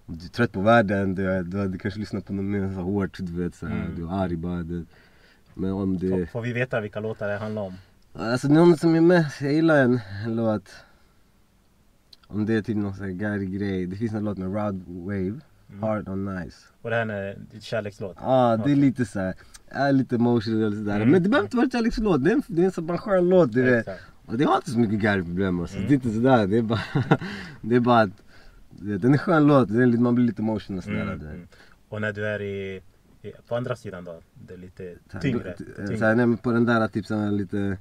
om 0.06 0.17
du 0.19 0.25
är 0.25 0.29
trött 0.31 0.52
på 0.52 0.61
världen, 0.61 1.14
då, 1.14 1.23
har 1.23 1.69
du 1.69 1.79
kanske 1.79 2.00
lyssnar 2.00 2.20
på 2.20 2.32
något 2.32 2.44
mer 2.44 2.75
så 2.75 2.81
hårt. 2.81 3.17
Du 3.20 3.43
vet 3.43 3.55
såhär, 3.55 3.76
Mm. 3.76 3.94
du 3.96 4.02
är 4.08 4.23
arg 4.23 4.37
bara. 4.37 4.62
Du, 4.62 4.84
men 5.55 5.73
om 5.73 5.99
Får, 6.00 6.06
det... 6.19 6.26
får 6.26 6.43
vi 6.43 6.52
veta 6.52 6.81
vilka 6.81 7.00
låtar 7.00 7.29
det 7.29 7.37
handlar 7.37 7.62
om? 7.62 7.75
Alltså 8.14 8.49
någon 8.49 8.76
som 8.76 8.94
är 8.94 9.00
mest, 9.00 9.40
jag 9.40 9.52
gillar 9.52 9.84
en, 9.84 10.00
en 10.25 10.37
låt. 10.37 10.69
Om 12.26 12.46
det 12.46 12.55
är 12.55 12.62
typ 12.62 12.76
någon 12.76 12.94
sån 12.94 13.05
här 13.05 13.12
Gary 13.12 13.46
grej. 13.46 13.87
Det 13.87 13.96
finns 13.96 14.12
en 14.12 14.25
låt 14.25 14.38
med 14.38 14.55
Rod 14.55 14.82
Wave, 14.87 15.40
Mm. 15.73 15.82
Hard 15.82 16.08
on 16.08 16.25
Nice. 16.25 16.56
Och 16.82 16.90
det 16.90 16.96
här 16.96 17.06
är 17.08 17.37
en 17.55 17.61
kärlekslåt? 17.61 18.17
Ja 18.20 18.25
ah, 18.26 18.56
det 18.56 18.73
är 18.73 18.76
lite 18.76 19.05
såhär, 19.05 19.34
är 19.69 19.93
lite 19.93 20.14
emotional 20.14 20.73
sådär. 20.73 20.96
Mm. 20.96 21.11
Men 21.11 21.23
det 21.23 21.29
behöver 21.29 21.46
inte 21.46 21.56
vara 21.56 21.64
en 21.64 21.70
kärlekslåt, 21.70 22.25
det 22.25 22.31
är 22.31 22.34
en, 22.34 22.43
det 22.46 22.62
är 22.62 22.67
en 22.67 22.73
sån 22.73 22.87
bara 22.87 22.99
skön 22.99 23.29
låt 23.29 23.52
du 23.52 23.62
vet. 23.62 23.88
Och 24.27 24.39
det 24.39 24.45
har 24.45 24.57
inte 24.57 24.71
så 24.71 24.79
mycket 24.79 25.01
Gary-problem 25.01 25.61
alltså. 25.61 25.77
Mm. 25.77 25.89
Det 25.89 25.93
är 25.93 25.95
inte 25.95 26.11
sådär, 26.11 26.47
det 26.47 26.59
är 26.59 26.63
bara, 26.63 26.83
det 27.61 27.77
är 27.77 27.81
bara 27.81 28.01
att 28.01 28.23
den 28.81 29.15
är 29.15 29.19
skön 29.19 29.47
låt, 29.47 29.69
det 29.69 29.83
är 29.83 29.87
lite, 29.87 30.03
man 30.03 30.15
blir 30.15 30.27
lite 30.27 30.43
emotional 30.43 30.83
sådär. 30.83 31.03
Mm, 31.03 31.21
mm. 31.21 31.49
Och 31.89 32.01
när 32.01 32.13
du 32.13 32.27
är 32.27 32.43
i, 32.43 32.83
i, 33.23 33.33
på 33.49 33.57
andra 33.57 33.77
sidan 33.77 34.05
då? 34.05 34.21
Det 34.35 34.55
är 34.55 34.59
lite 34.59 34.97
tyngre? 35.23 35.55
tyngre. 35.57 35.99
Så 35.99 36.05
här, 36.05 36.15
nej, 36.15 36.27
men 36.27 36.37
på 36.37 36.53
den 36.53 36.65
där 36.65 36.89
typ 36.89 37.07
såhär 37.07 37.31
lite, 37.31 37.79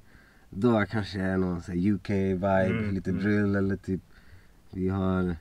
då 0.50 0.86
kanske 0.90 1.20
är 1.20 1.38
någon 1.38 1.62
så 1.62 1.72
här 1.72 1.78
UK-vibe, 1.78 2.66
Mm, 2.66 2.96
lite 2.96 3.10
mm. 3.10 3.24
drill 3.24 3.56
eller 3.56 3.76
typ 3.76 4.02
Vi 4.72 4.90
har 4.90 5.36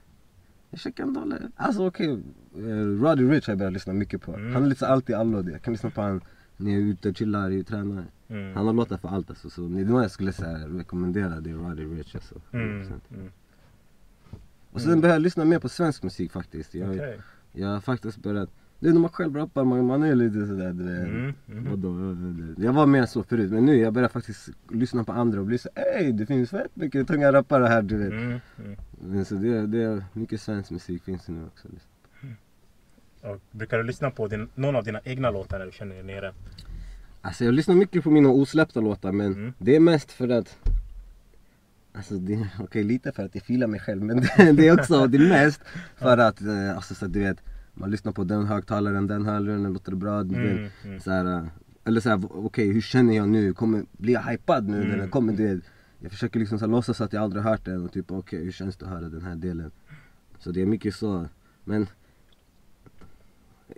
Jag 0.69 0.79
checkar 0.79 1.03
en 1.03 1.13
dollar, 1.13 1.51
alltså 1.55 1.87
okej, 1.87 2.11
okay. 2.11 2.23
Roddy 3.01 3.23
Rich 3.23 3.47
har 3.47 3.51
jag 3.51 3.57
börjat 3.57 3.73
lyssna 3.73 3.93
mycket 3.93 4.21
på 4.21 4.33
Mm. 4.33 4.53
Han 4.53 4.63
är 4.63 4.67
lite 4.67 4.79
så 4.79 4.85
alltid 4.85 5.15
allo, 5.15 5.49
jag 5.49 5.61
kan 5.61 5.73
lyssna 5.73 5.89
på 5.89 6.01
han 6.01 6.21
när 6.57 6.71
jag 6.71 6.81
är 6.81 6.85
ute 6.85 7.09
och 7.09 7.17
chillar, 7.17 7.59
och 7.59 7.67
tränar 7.67 8.05
Mm. 8.31 8.55
Han 8.55 8.65
har 8.65 8.73
låtar 8.73 8.97
för 8.97 9.09
allt 9.09 9.29
alltså, 9.29 9.49
så 9.49 9.61
det 9.61 9.83
någon 9.83 10.01
jag 10.01 10.11
skulle 10.11 10.33
så 10.33 10.45
här, 10.45 10.67
rekommendera 10.67 11.39
det 11.39 11.49
är 11.49 11.53
Roddy 11.53 11.83
Rich 11.83 12.15
alltså 12.15 12.35
Mm. 12.51 12.81
100%. 12.83 12.91
Mm. 13.13 13.31
Och 14.71 14.81
sen 14.81 15.01
börjar 15.01 15.15
jag 15.15 15.21
lyssna 15.21 15.45
mer 15.45 15.59
på 15.59 15.69
svensk 15.69 16.03
musik 16.03 16.31
faktiskt 16.31 16.75
Jag, 16.75 16.89
Okej. 16.89 17.19
jag 17.51 17.67
har 17.67 17.79
faktiskt 17.79 18.17
börjat 18.17 18.49
är 18.83 18.93
när 18.93 18.99
man 18.99 19.09
själv 19.09 19.35
rappar, 19.35 19.63
man, 19.63 19.85
man 19.85 20.03
är 20.03 20.15
lite 20.15 20.47
sådär 20.47 20.73
du 20.73 20.83
vet 20.83 21.07
Mm. 21.07 21.33
Mm. 21.51 21.69
Vadå? 21.69 22.63
Jag 22.65 22.73
var 22.73 22.85
mer 22.85 23.05
så 23.05 23.23
förut, 23.23 23.51
men 23.51 23.65
nu 23.65 23.75
jag 23.77 23.93
börjar 23.93 24.09
faktiskt 24.09 24.49
lyssna 24.69 25.03
på 25.03 25.11
andra 25.11 25.39
och 25.39 25.45
bli 25.45 25.57
så 25.57 25.69
ey 25.75 26.11
det 26.11 26.25
finns 26.25 26.49
fett 26.49 26.75
mycket 26.75 27.07
tunga 27.07 27.33
rappare 27.33 27.65
här 27.65 27.81
du 27.81 27.97
vet. 27.97 28.11
Mm. 28.11 28.39
Mm. 29.05 29.25
Så 29.25 29.35
det, 29.35 29.67
det 29.67 29.83
är 29.83 30.03
mycket 30.13 30.41
svensk 30.41 30.71
musik 30.71 31.03
finns 31.03 31.27
nu 31.27 31.45
också. 31.45 31.67
Liksom. 31.67 31.89
Och 33.21 33.41
brukar 33.51 33.77
du 33.77 33.83
lyssna 33.83 34.11
på 34.11 34.27
din, 34.27 34.49
någon 34.55 34.75
av 34.75 34.83
dina 34.83 34.99
egna 35.03 35.31
låtar 35.31 35.59
när 35.59 35.65
du 35.65 35.71
känner 35.71 35.95
dig 35.95 36.03
nere? 36.03 36.33
Alltså 37.21 37.45
jag 37.45 37.53
lyssnar 37.53 37.75
mycket 37.75 38.03
på 38.03 38.11
mina 38.11 38.29
osläppta 38.29 38.79
låtar 38.81 39.11
men 39.11 39.33
Mm. 39.33 39.53
det 39.57 39.75
är 39.75 39.79
mest 39.79 40.11
för 40.11 40.29
att 40.29 40.57
Alltså 41.93 42.13
det, 42.17 42.47
okej 42.59 42.83
lite 42.83 43.11
för 43.11 43.23
att 43.25 43.35
jag 43.35 43.43
filar 43.43 43.67
mig 43.67 43.79
själv 43.79 44.03
men 44.03 44.17
det, 44.37 44.51
det 44.51 44.67
är 44.67 44.79
också, 44.79 45.07
det 45.07 45.17
är 45.17 45.29
mest 45.29 45.61
för 45.95 46.17
att, 46.17 46.41
eh, 46.41 46.75
alltså 46.75 46.95
så 46.95 47.05
att 47.05 47.13
du 47.13 47.19
vet 47.19 47.37
Man 47.73 47.91
lyssnar 47.91 48.11
på 48.11 48.23
den 48.23 48.45
högtalaren, 48.45 49.07
den 49.07 49.25
hörluren, 49.25 49.73
låter 49.73 49.91
det 49.91 49.97
bra? 49.97 50.23
Du 50.23 50.35
vet, 50.41 50.51
Mm. 50.57 50.69
Mm. 50.85 50.99
så 50.99 51.11
här, 51.11 51.25
eh, 51.37 51.43
eller 51.85 52.01
såhär, 52.01 52.21
okej 52.31 52.71
hur 52.71 52.81
känner 52.81 53.15
jag 53.15 53.29
nu? 53.29 53.53
Kommer, 53.53 53.85
blir 53.91 54.13
jag 54.13 54.21
hypad 54.23 54.67
nu 54.69 54.83
Mm. 54.83 54.97
den 54.99 55.09
kommer? 55.09 55.33
Det, 55.33 55.59
jag 55.99 56.11
försöker 56.11 56.39
liksom 56.39 56.59
så 56.59 56.65
här, 56.65 56.71
låtsas 56.71 57.01
att 57.01 57.13
jag 57.13 57.23
aldrig 57.23 57.43
hört 57.43 57.65
den 57.65 57.85
och 57.85 57.91
typ 57.93 58.11
okej 58.11 58.43
hur 58.43 58.51
känns 58.51 58.75
det 58.77 58.85
att 58.85 58.91
höra 58.91 59.09
den 59.09 59.21
här 59.21 59.35
delen? 59.35 59.71
Så 60.39 60.51
det 60.51 60.61
är 60.61 60.65
mycket 60.65 60.95
så, 60.95 61.25
men 61.63 61.87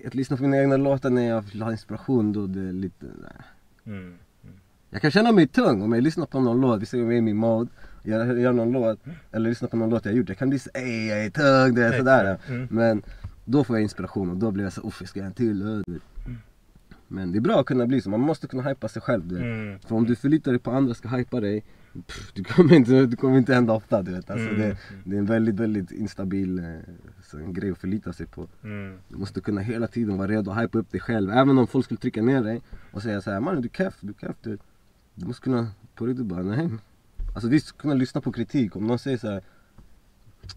Att 0.07 0.15
lyssna 0.15 0.37
på 0.37 0.43
mina 0.43 0.57
egna 0.57 0.77
låtar 0.77 1.09
när 1.09 1.29
jag 1.29 1.41
vill 1.41 1.61
ha 1.61 1.71
inspiration 1.71 2.33
då 2.33 2.47
det 2.47 2.59
är 2.59 2.73
lite, 2.73 3.05
nej. 3.05 3.31
Mm. 3.85 4.17
Jag 4.89 5.01
kan 5.01 5.11
känna 5.11 5.31
mig 5.31 5.47
tung 5.47 5.81
om 5.81 5.93
jag 5.93 6.03
lyssnar 6.03 6.25
på 6.25 6.39
någon 6.39 6.61
låt, 6.61 6.81
vi 6.81 6.85
säger 6.85 7.03
jag 7.03 7.13
är 7.13 7.17
i 7.17 7.21
min 7.21 7.37
mode 7.37 7.69
jag 8.03 8.39
gör 8.39 8.53
någon 8.53 8.71
låt, 8.71 8.99
eller 9.31 9.49
lyssnar 9.49 9.69
på 9.69 9.77
någon 9.77 9.89
låt 9.89 10.05
jag 10.05 10.13
gjort, 10.15 10.29
jag 10.29 10.37
kan 10.37 10.49
bli 10.49 10.59
så 10.59 10.69
ey 10.73 11.07
jag 11.07 11.25
är 11.25 11.29
tung, 11.29 11.75
det 11.75 11.85
är 11.85 11.97
sådär 11.97 12.37
Mm. 12.47 12.67
Men 12.71 13.03
då 13.45 13.63
får 13.63 13.75
jag 13.75 13.83
inspiration 13.83 14.29
och 14.29 14.37
då 14.37 14.51
blir 14.51 14.63
jag 14.63 14.73
så 14.73 14.87
uff 14.87 14.97
jag 14.99 15.09
ska 15.09 15.19
göra 15.19 15.27
en 15.27 15.33
till. 15.33 15.83
Men 17.13 17.31
det 17.31 17.37
är 17.37 17.41
bra 17.41 17.59
att 17.59 17.65
kunna 17.65 17.85
bli 17.87 18.01
så, 18.01 18.09
man 18.09 18.19
måste 18.19 18.47
kunna 18.47 18.63
hypa 18.63 18.87
sig 18.87 19.01
själv 19.01 19.27
du. 19.27 19.37
Mm. 19.37 19.79
För 19.79 19.95
om 19.95 20.05
du 20.05 20.15
förlitar 20.15 20.51
dig 20.51 20.59
på 20.59 20.71
andra 20.71 20.93
ska 20.93 21.07
hypa 21.07 21.39
dig 21.41 21.63
pff, 22.07 22.31
du 22.33 22.43
kommer 22.43 22.73
inte, 22.75 23.05
det 23.05 23.15
kommer 23.15 23.37
inte 23.37 23.53
hända 23.53 23.73
ofta 23.73 24.01
du 24.01 24.11
vet 24.11 24.29
alltså, 24.29 24.47
Mm. 24.49 24.59
det, 24.61 24.77
det 25.05 25.15
är 25.15 25.19
en 25.19 25.25
väldigt 25.25 25.55
väldigt 25.55 25.91
instabil 25.91 26.59
eh, 26.59 26.65
så, 27.23 27.37
en 27.37 27.53
grej 27.53 27.71
att 27.71 27.77
förlita 27.77 28.13
sig 28.13 28.25
på 28.25 28.47
Mm. 28.63 28.97
Du 29.09 29.17
måste 29.17 29.41
kunna 29.41 29.61
hela 29.61 29.87
tiden 29.87 30.17
vara 30.17 30.27
redo 30.27 30.51
att 30.51 30.63
hypa 30.63 30.77
upp 30.79 30.91
dig 30.91 31.01
själv 31.01 31.29
Även 31.31 31.57
om 31.57 31.67
folk 31.67 31.85
skulle 31.85 31.97
trycka 31.99 32.21
ner 32.21 32.43
dig 32.43 32.61
och 32.91 33.01
säga 33.01 33.21
såhär 33.21 33.39
mannen 33.39 33.61
du 33.61 33.67
är 33.67 33.73
keff, 33.73 33.97
du 34.01 34.09
är 34.09 34.27
keff 34.27 34.35
du, 34.41 34.57
du 35.15 35.25
måste 35.25 35.43
kunna 35.43 35.67
på 35.95 36.05
riktigt 36.05 36.25
bara 36.25 36.43
nej 36.43 36.69
Alltså 37.35 37.49
visst 37.49 37.77
kunna 37.77 37.93
lyssna 37.93 38.21
på 38.21 38.31
kritik 38.31 38.75
om 38.75 38.87
någon 38.87 38.99
säger 38.99 39.17
såhär 39.17 39.41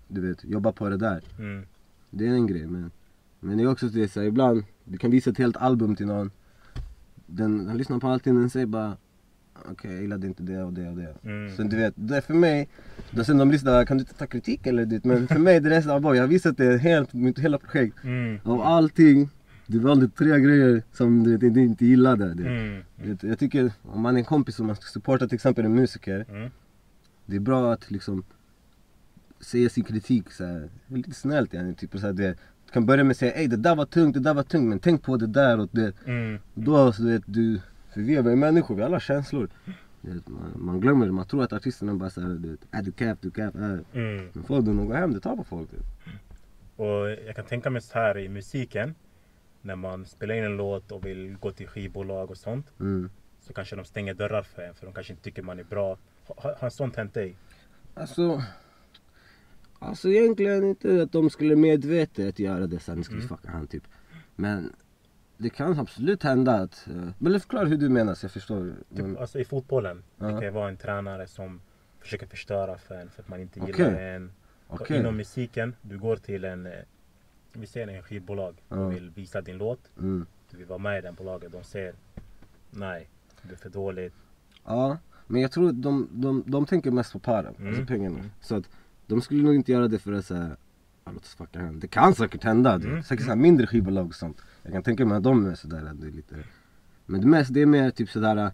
Du 0.08 0.20
vet, 0.28 0.44
jobba 0.44 0.72
på 0.72 0.88
det 0.88 0.96
där 0.96 1.22
Mm. 1.38 1.64
det 2.10 2.26
är 2.26 2.30
en 2.32 2.46
grej 2.46 2.66
men 2.66 2.90
Men 3.40 3.56
det 3.58 3.64
är 3.64 3.68
också 3.70 3.86
det 3.86 4.08
så 4.12 4.20
här, 4.20 4.26
ibland 4.26 4.64
Du 4.84 4.98
kan 4.98 5.10
visa 5.10 5.30
ett 5.30 5.38
helt 5.38 5.56
album 5.56 5.96
till 5.96 6.06
någon 6.06 6.30
Den, 7.26 7.66
den 7.66 7.76
lyssnar 7.76 7.98
på 7.98 8.08
allting 8.08 8.34
den 8.34 8.50
säger 8.50 8.66
bara 8.66 8.96
Okej 9.70 9.92
jag 9.92 10.02
gillade 10.02 10.26
inte 10.26 10.42
det 10.42 10.62
och 10.62 10.72
det 10.72 10.88
och 10.88 10.96
det 10.96 11.14
Mm. 11.24 11.56
Så 11.56 11.62
du 11.62 11.76
vet, 11.76 11.94
det 11.96 12.16
är 12.16 12.20
för 12.20 12.34
mig 12.34 12.68
Då 13.10 13.24
sen 13.24 13.38
de 13.38 13.50
lyssnar, 13.50 13.84
kan 13.84 13.96
du 13.96 14.00
inte 14.02 14.14
ta 14.14 14.26
kritik 14.26 14.66
eller 14.66 14.86
det 14.86 15.04
Men 15.04 15.28
för 15.28 15.38
mig 15.38 15.60
det 15.60 15.76
är 15.76 15.80
såhär, 15.80 16.14
jag 16.14 16.22
har 16.22 16.28
visat 16.28 16.56
det 16.56 16.78
helt, 16.78 17.12
mitt 17.12 17.38
hela 17.38 17.58
projekt 17.58 18.04
Mm. 18.04 18.38
Av 18.44 18.60
allting 18.62 19.28
Du 19.66 19.78
valde 19.78 20.08
tre 20.08 20.40
grejer 20.40 20.82
som 20.92 21.24
du, 21.24 21.36
vet, 21.36 21.54
du 21.54 21.64
inte 21.64 21.86
gillade 21.86 22.34
det. 22.34 22.48
Mm. 22.48 22.82
Vet, 22.96 23.22
Jag 23.22 23.38
tycker 23.38 23.72
om 23.82 24.00
man 24.00 24.14
är 24.14 24.18
en 24.18 24.24
kompis 24.24 24.60
och 24.60 24.66
man 24.66 24.76
ska 24.76 24.84
supporta 24.84 25.28
till 25.28 25.34
exempel 25.34 25.64
en 25.64 25.74
musiker 25.74 26.26
Mm. 26.28 26.50
Det 27.26 27.36
är 27.36 27.40
bra 27.40 27.72
att 27.72 27.90
liksom 27.90 28.24
säga 29.40 29.68
sin 29.68 29.84
kritik 29.84 30.32
så 30.32 30.44
här, 30.44 30.68
lite 30.86 31.14
snällt 31.14 31.54
yani, 31.54 31.74
typ 31.74 31.90
så 31.92 32.06
här, 32.06 32.12
du, 32.12 32.22
vet, 32.22 32.38
du 32.66 32.72
kan 32.72 32.86
börja 32.86 33.04
med 33.04 33.10
att 33.10 33.16
säga 33.16 33.32
ey 33.32 33.46
det 33.46 33.56
där 33.56 33.76
var 33.76 33.86
tungt, 33.86 34.14
det 34.14 34.20
där 34.20 34.34
var 34.34 34.42
tungt 34.42 34.68
men 34.68 34.78
tänk 34.78 35.02
på 35.02 35.16
det 35.16 35.26
där 35.26 35.60
och 35.60 35.68
det 35.72 35.92
Mm. 36.06 36.38
Då 36.54 36.92
så 36.92 37.02
du 37.02 37.12
vet 37.12 37.22
du, 37.26 37.60
för 37.94 38.00
vi 38.00 38.16
är 38.16 38.36
människor, 38.36 38.74
vi 38.74 38.82
har 38.82 38.88
alla 38.88 39.00
känslor 39.00 39.48
du 40.00 40.14
vet, 40.14 40.28
man, 40.28 40.52
man 40.56 40.80
glömmer 40.80 41.06
det, 41.06 41.12
man 41.12 41.26
tror 41.26 41.42
att 41.42 41.52
artisterna 41.52 41.94
bara 41.94 42.10
såhär 42.10 42.28
du 42.28 42.50
vet, 42.50 42.60
är 42.70 42.82
du 42.82 42.92
cap, 42.92 43.18
du 43.20 43.30
cap, 43.30 43.54
är 43.54 43.84
Mm. 43.92 44.28
Men 44.32 44.44
folk 44.44 44.66
de 44.66 44.86
går 44.86 44.94
hem, 44.94 45.12
det 45.12 45.20
tar 45.20 45.36
på 45.36 45.44
folk 45.44 45.70
du 45.70 45.76
vet. 45.76 45.86
Och 46.76 47.10
jag 47.26 47.36
kan 47.36 47.44
tänka 47.44 47.70
mig 47.70 47.82
så 47.82 47.98
här 47.98 48.18
i 48.18 48.28
musiken. 48.28 48.94
När 49.62 49.76
man 49.76 50.06
spelar 50.06 50.34
in 50.34 50.44
en 50.44 50.56
låt 50.56 50.92
och 50.92 51.06
vill 51.06 51.36
gå 51.40 51.50
till 51.50 51.66
skivbolag 51.66 52.30
och 52.30 52.36
sånt. 52.36 52.72
mm. 52.80 53.10
Så 53.40 53.52
kanske 53.52 53.76
de 53.76 53.84
stänger 53.84 54.14
dörrar 54.14 54.42
för 54.42 54.62
en 54.62 54.74
för 54.74 54.86
de 54.86 54.94
kanske 54.94 55.12
inte 55.12 55.22
tycker 55.22 55.42
man 55.42 55.58
är 55.58 55.64
bra. 55.64 55.98
Har, 56.36 56.56
har 56.60 56.70
sånt 56.70 56.96
hänt 56.96 57.14
dig? 57.14 57.36
Alltså 57.94 58.42
Alltså 59.86 60.08
egentligen 60.08 60.64
inte 60.64 61.02
att 61.02 61.12
de 61.12 61.30
skulle 61.30 61.56
medvetet 61.56 62.38
göra 62.38 62.66
det 62.66 62.78
sen 62.78 63.04
skulle 63.04 63.18
Mm. 63.20 63.28
fucka 63.28 63.50
han 63.50 63.66
typ 63.66 63.82
Men 64.36 64.72
det 65.38 65.50
kan 65.50 65.78
absolut 65.78 66.22
hända 66.22 66.52
att... 66.52 66.86
eh, 66.88 67.08
Men 67.18 67.40
förklara 67.40 67.64
hur 67.68 67.76
du 67.76 67.88
menar 67.88 68.14
så 68.14 68.24
jag 68.24 68.30
förstår. 68.32 68.74
Typ, 68.96 69.18
alltså 69.20 69.38
i 69.38 69.44
fotbollen. 69.44 70.02
Ja. 70.18 70.26
Det 70.26 70.40
kan 70.40 70.54
vara 70.54 70.68
en 70.68 70.76
tränare 70.76 71.26
som 71.26 71.60
försöker 72.00 72.26
förstöra 72.26 72.78
för 72.78 72.94
en 72.94 73.10
för 73.10 73.22
att 73.22 73.28
man 73.28 73.40
inte 73.40 73.60
gillar 73.60 73.72
Okej. 73.72 74.14
en. 74.14 74.32
Och 74.66 74.80
Okej. 74.80 74.98
Inom 75.00 75.16
musiken, 75.16 75.74
du 75.82 75.98
går 75.98 76.16
till 76.16 76.44
en, 76.44 76.66
eh, 76.66 76.72
vi 77.52 77.66
säger 77.66 77.88
en 77.88 78.02
skivbolag 78.02 78.62
Ja. 78.68 78.76
och 78.76 78.92
vill 78.92 79.10
visa 79.10 79.40
din 79.40 79.58
låt. 79.58 79.80
Mm. 79.98 80.26
Du 80.50 80.56
vill 80.56 80.66
vara 80.66 80.78
med 80.78 80.98
i 80.98 81.02
den 81.02 81.14
bolaget. 81.14 81.52
De 81.52 81.64
säger 81.64 81.94
nej, 82.70 83.08
du 83.42 83.52
är 83.52 83.56
för 83.56 83.70
dålig. 83.70 84.12
Ja, 84.64 84.98
men 85.26 85.40
jag 85.42 85.52
tror 85.52 85.68
att 85.68 85.82
de, 85.82 86.08
de, 86.12 86.42
de 86.46 86.66
tänker 86.66 86.90
mest 86.90 87.12
på 87.12 87.18
para, 87.18 87.48
Mm. 87.48 87.68
alltså 87.68 87.86
pengarna. 87.86 88.18
Så 88.40 88.56
att 88.56 88.68
de 89.06 89.20
skulle 89.20 89.42
nog 89.42 89.54
inte 89.54 89.72
göra 89.72 89.88
det 89.88 89.98
för 89.98 90.12
att 90.12 90.24
säga 90.24 90.56
"Ja, 91.04 91.12
låt 91.12 91.22
oss 91.22 91.34
fucka 91.34 91.58
henne. 91.58 91.78
Det 91.80 91.86
kan 91.88 92.14
säkert 92.14 92.44
hända, 92.44 92.78
du. 92.78 92.88
Mm. 92.88 93.02
säkert 93.02 93.24
så 93.24 93.30
här 93.30 93.36
mindre 93.36 93.66
skivbolag 93.66 94.06
och 94.06 94.14
sånt. 94.14 94.42
Jag 94.62 94.72
kan 94.72 94.82
tänka 94.82 95.06
mig 95.06 95.16
att 95.16 95.22
de 95.22 95.46
är 95.46 95.54
sådär, 95.54 95.90
det 95.94 96.06
är 96.06 96.10
lite... 96.10 96.34
Men 97.06 97.20
det, 97.20 97.26
mest, 97.26 97.54
det 97.54 97.62
är 97.62 97.66
mer 97.66 97.90
typ 97.90 98.10
sådär, 98.10 98.50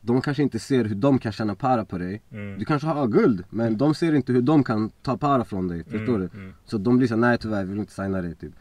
de 0.00 0.20
kanske 0.22 0.42
inte 0.42 0.58
ser 0.58 0.84
hur 0.84 0.94
de 0.94 1.18
kan 1.18 1.32
tjäna 1.32 1.54
para 1.54 1.84
på 1.84 1.98
dig. 1.98 2.22
Mm. 2.30 2.58
Du 2.58 2.64
kanske 2.64 2.88
har 2.88 3.06
guld, 3.06 3.44
men 3.50 3.76
de 3.76 3.94
ser 3.94 4.14
inte 4.14 4.32
hur 4.32 4.42
de 4.42 4.64
kan 4.64 4.90
ta 4.90 5.16
para 5.16 5.44
från 5.44 5.68
dig, 5.68 5.84
förstår 5.84 6.18
du? 6.18 6.30
Mm. 6.34 6.54
Så 6.64 6.78
de 6.78 6.98
blir 6.98 7.08
såhär, 7.08 7.20
nej 7.20 7.38
tyvärr, 7.38 7.64
vi 7.64 7.70
vill 7.70 7.78
inte 7.78 7.92
signa 7.92 8.22
dig 8.22 8.34
typ. 8.34 8.52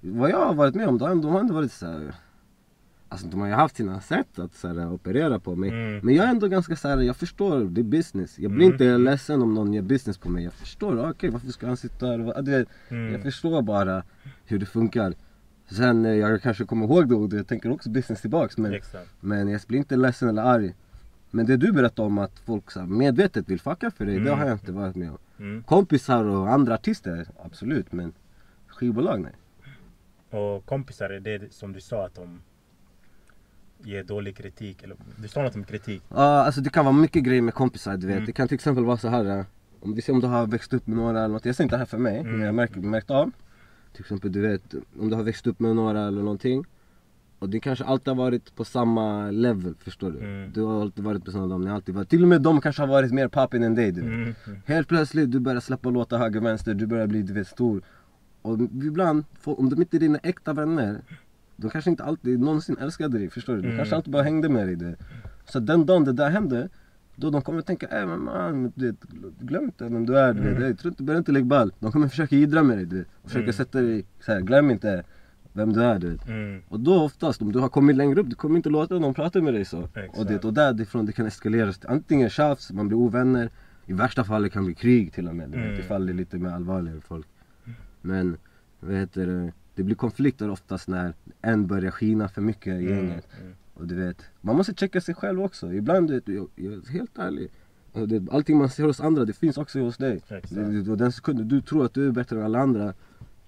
Vad 0.00 0.30
jag 0.30 0.46
har 0.46 0.54
varit 0.54 0.74
med 0.74 0.88
om, 0.88 0.98
de 0.98 1.24
har 1.28 1.40
ändå 1.40 1.54
varit 1.54 1.72
såhär 1.72 2.14
Alltså 3.12 3.26
de 3.26 3.40
har 3.40 3.46
ju 3.48 3.52
haft 3.54 3.76
sina 3.76 4.00
sätt 4.00 4.38
att 4.38 4.54
så 4.54 4.68
här, 4.68 4.92
operera 4.92 5.38
på 5.38 5.56
mig. 5.56 5.70
Mm. 5.70 6.00
Men 6.02 6.14
jag 6.14 6.26
är 6.26 6.30
ändå 6.30 6.48
ganska 6.48 6.76
såhär, 6.76 6.98
jag 7.00 7.16
förstår, 7.16 7.60
det 7.64 7.80
är 7.80 7.84
business. 7.84 8.38
Jag 8.38 8.50
blir 8.50 8.66
Mm. 8.66 8.72
inte 8.74 8.98
ledsen 8.98 9.42
om 9.42 9.54
någon 9.54 9.72
gör 9.72 9.82
business 9.82 10.18
på 10.18 10.28
mig. 10.28 10.44
Jag 10.44 10.52
förstår, 10.52 11.10
okej 11.10 11.30
varför 11.30 11.48
ska 11.48 11.66
han 11.66 11.76
sitta 11.76 12.06
där 12.06 12.36
och 12.36 12.44
du 12.44 12.50
vet, 12.50 12.68
Mm. 12.88 13.12
Jag 13.12 13.22
förstår 13.22 13.62
bara 13.62 14.02
hur 14.44 14.58
det 14.58 14.66
funkar. 14.66 15.14
Sen 15.70 16.04
eh, 16.06 16.12
jag 16.12 16.42
kanske 16.42 16.64
kommer 16.64 16.86
ihåg 16.86 17.08
det 17.08 17.14
och 17.14 17.32
jag 17.32 17.46
tänker 17.46 17.70
också 17.70 17.90
business 17.90 18.20
tillbaks. 18.20 18.58
Men, 18.58 18.72
Exakt. 18.74 19.10
men 19.20 19.48
jag 19.48 19.60
blir 19.68 19.78
inte 19.78 19.96
ledsen 19.96 20.28
eller 20.28 20.42
arg. 20.42 20.74
Men 21.30 21.46
det 21.46 21.56
du 21.56 21.72
berättade 21.72 22.06
om 22.06 22.18
att 22.18 22.38
folk 22.38 22.70
så 22.70 22.80
här, 22.80 22.86
medvetet 22.86 23.48
vill 23.48 23.60
fucka 23.60 23.90
för 23.90 24.04
dig, 24.06 24.14
det 24.14 24.20
Mm. 24.20 24.38
har 24.38 24.46
jag 24.46 24.54
inte 24.54 24.72
varit 24.72 24.96
med 24.96 25.10
om. 25.10 25.18
Mm. 25.38 25.62
Kompisar 25.62 26.24
och 26.24 26.50
andra 26.50 26.74
artister, 26.74 27.26
absolut. 27.44 27.92
Men 27.92 28.12
skivbolag, 28.66 29.20
nej. 29.20 29.32
Och 30.40 30.66
kompisar, 30.66 31.10
är 31.10 31.20
det 31.20 31.52
som 31.52 31.72
du 31.72 31.80
sa 31.80 32.06
att 32.06 32.14
de 32.14 32.40
ger 33.84 34.04
dålig 34.04 34.36
kritik? 34.36 34.82
Eller, 34.82 34.96
du 35.16 35.28
sa 35.28 35.42
något 35.42 35.54
om 35.54 35.64
kritik. 35.64 36.02
Ja, 36.08 36.16
alltså 36.44 36.60
det 36.60 36.70
kan 36.70 36.84
vara 36.84 36.96
mycket 36.96 37.24
grejer 37.24 37.42
med 37.42 37.54
kompisar, 37.54 37.96
du 37.96 38.06
vet. 38.06 38.16
Mm. 38.16 38.26
Det 38.26 38.32
kan 38.32 38.48
till 38.48 38.54
exempel 38.54 38.84
vara 38.84 38.96
så 38.96 39.08
här. 39.08 39.38
eh, 39.38 39.44
Om 39.80 39.94
vi 39.94 40.02
ser 40.02 40.12
om 40.12 40.20
du 40.20 40.26
har 40.26 40.46
växt 40.46 40.74
upp 40.74 40.86
med 40.86 40.96
några 40.96 41.18
eller 41.18 41.32
något. 41.34 41.44
Jag 41.44 41.54
säger 41.54 41.64
inte 41.66 41.74
det 41.74 41.78
här 41.78 41.86
för 41.86 41.98
mig, 41.98 42.18
Mm. 42.18 42.32
men 42.32 42.40
jag 42.40 42.46
har 42.48 42.52
märkt, 42.52 42.76
märkt 42.76 43.10
av. 43.10 43.30
Till 43.92 44.00
exempel, 44.00 44.32
du 44.32 44.40
vet, 44.40 44.74
om 45.00 45.08
du 45.10 45.16
har 45.16 45.22
växt 45.22 45.46
upp 45.46 45.60
med 45.60 45.76
några 45.76 46.06
eller 46.06 46.22
någonting. 46.22 46.64
Och 47.38 47.48
det 47.48 47.60
kanske 47.60 47.84
alltid 47.84 48.08
har 48.08 48.14
varit 48.14 48.54
på 48.54 48.64
samma 48.64 49.30
level, 49.30 49.74
förstår 49.78 50.10
du? 50.10 50.18
Mm. 50.18 50.52
Du 50.52 50.60
har 50.62 50.80
alltid 50.80 51.04
varit 51.04 51.24
på 51.24 51.30
sådana 51.30 51.48
dem, 51.48 51.60
ni 51.62 51.68
har 51.68 51.74
alltid 51.76 51.94
varit, 51.94 52.08
till 52.08 52.22
och 52.22 52.28
med 52.28 52.42
de 52.42 52.60
kanske 52.60 52.82
har 52.82 52.86
varit 52.86 53.12
mer 53.12 53.28
poppin 53.28 53.62
än 53.62 53.74
dig 53.74 53.92
du 53.92 54.00
vet. 54.00 54.10
Mm. 54.46 54.58
Helt 54.66 54.88
plötsligt, 54.88 55.30
du 55.32 55.40
börjar 55.40 55.60
släppa 55.60 55.90
låtar 55.90 56.18
höger 56.18 56.40
vänster, 56.40 56.74
du 56.74 56.86
börjar 56.86 57.06
bli 57.06 57.22
du 57.22 57.32
vet, 57.32 57.46
stor. 57.48 57.82
Och 58.42 58.58
ibland, 58.60 59.24
om 59.44 59.68
de 59.68 59.80
inte 59.80 59.96
är 59.96 60.00
dina 60.00 60.18
äkta 60.18 60.52
vänner, 60.52 61.00
de 61.62 61.70
kanske 61.70 61.90
inte 61.90 62.04
alltid 62.04 62.40
någonsin 62.40 62.76
älskade 62.80 63.18
dig, 63.18 63.30
förstår 63.30 63.54
du? 63.54 63.60
De 63.60 63.66
Mm. 63.66 63.76
kanske 63.78 63.96
alltid 63.96 64.12
bara 64.12 64.22
hängde 64.22 64.48
med 64.48 64.66
dig. 64.66 64.74
Vet. 64.76 64.98
Så 65.44 65.58
den 65.60 65.86
dagen 65.86 66.04
det 66.04 66.12
där 66.12 66.30
hände, 66.30 66.68
då 67.16 67.30
de 67.30 67.42
kommer 67.42 67.62
tänka, 67.62 67.86
äh, 68.00 68.06
men 68.06 68.20
man, 68.24 68.72
du 68.74 68.86
vet, 68.86 69.02
glöm 69.40 69.64
inte 69.64 69.84
vem 69.84 70.06
du 70.06 70.18
är, 70.18 70.32
du 70.32 70.40
vet. 70.40 70.50
Mm. 70.56 70.62
Jag 70.62 70.78
tror 70.78 70.92
inte, 70.92 71.02
börja 71.02 71.18
inte 71.18 71.32
lägga 71.32 71.44
ball. 71.46 71.72
De 71.78 71.92
kommer 71.92 72.08
försöka 72.08 72.36
jiddra 72.36 72.62
med 72.62 72.78
dig, 72.78 72.86
du 72.86 72.98
vet. 72.98 73.06
Och 73.22 73.28
försöka 73.28 73.42
Mm. 73.42 73.52
sätta 73.52 73.80
dig, 73.80 74.04
så 74.20 74.32
här, 74.32 74.40
glöm 74.40 74.70
inte 74.70 75.04
vem 75.52 75.72
du 75.72 75.82
är, 75.82 75.98
du 75.98 76.10
vet. 76.10 76.28
Mm. 76.28 76.62
Och 76.68 76.80
då 76.80 77.02
oftast, 77.02 77.42
om 77.42 77.52
du 77.52 77.58
har 77.58 77.68
kommit 77.68 77.96
längre 77.96 78.20
upp, 78.20 78.30
du 78.30 78.36
kommer 78.36 78.56
inte 78.56 78.68
låta 78.68 78.98
någon 78.98 79.14
prata 79.14 79.40
med 79.42 79.54
dig 79.54 79.64
så. 79.64 79.82
Exakt. 79.94 80.18
Och, 80.18 80.26
det, 80.26 80.44
och 80.44 80.54
därifrån 80.54 81.06
det 81.06 81.12
kan 81.12 81.26
eskaleras 81.26 81.78
till 81.78 81.88
antingen 81.88 82.30
tjafs, 82.30 82.72
man 82.72 82.88
blir 82.88 82.98
ovänner, 82.98 83.50
i 83.86 83.92
värsta 83.92 84.24
fall 84.24 84.42
det 84.42 84.48
kan 84.50 84.64
bli 84.64 84.74
krig 84.74 85.12
till 85.12 85.28
och 85.28 85.36
med, 85.36 85.50
du 85.50 85.56
Mm. 85.58 85.70
vet, 85.70 85.78
ifall 85.80 86.06
det 86.06 86.12
är 86.12 86.14
lite 86.14 86.36
mer 86.38 86.50
allvarligare 86.50 87.00
folk. 87.00 87.26
Men, 88.00 88.36
vad 88.80 88.94
heter 88.96 89.26
det, 89.26 89.52
det 89.74 89.82
blir 89.82 89.96
konflikter 89.96 90.50
oftast 90.50 90.88
när 90.88 91.14
en 91.42 91.66
börjar 91.66 91.90
skina 91.90 92.28
för 92.28 92.40
mycket 92.42 92.66
i 92.66 92.70
Mm. 92.70 92.88
gänget. 92.88 93.26
Mm. 93.40 93.52
Och 93.74 93.86
du 93.86 93.94
vet, 93.94 94.22
man 94.40 94.56
måste 94.56 94.74
checka 94.74 95.00
sig 95.00 95.14
själv 95.14 95.42
också. 95.42 95.72
Ibland, 95.72 96.08
du 96.08 96.14
vet, 96.14 96.28
jag, 96.28 96.48
jag 96.54 96.72
är 96.72 96.92
helt 96.92 97.18
ärlig. 97.18 97.50
Det, 97.92 98.32
allting 98.32 98.58
man 98.58 98.68
ser 98.70 98.84
hos 98.84 99.00
andra, 99.00 99.24
det 99.24 99.32
finns 99.32 99.58
också 99.58 99.80
hos 99.80 99.96
dig. 99.96 100.16
Exakt. 100.16 100.54
Den 100.98 101.12
sekunden 101.12 101.48
du 101.48 101.60
tror 101.60 101.84
att 101.84 101.94
du 101.94 102.06
är 102.08 102.12
bättre 102.12 102.36
än 102.38 102.44
alla 102.44 102.58
andra 102.60 102.92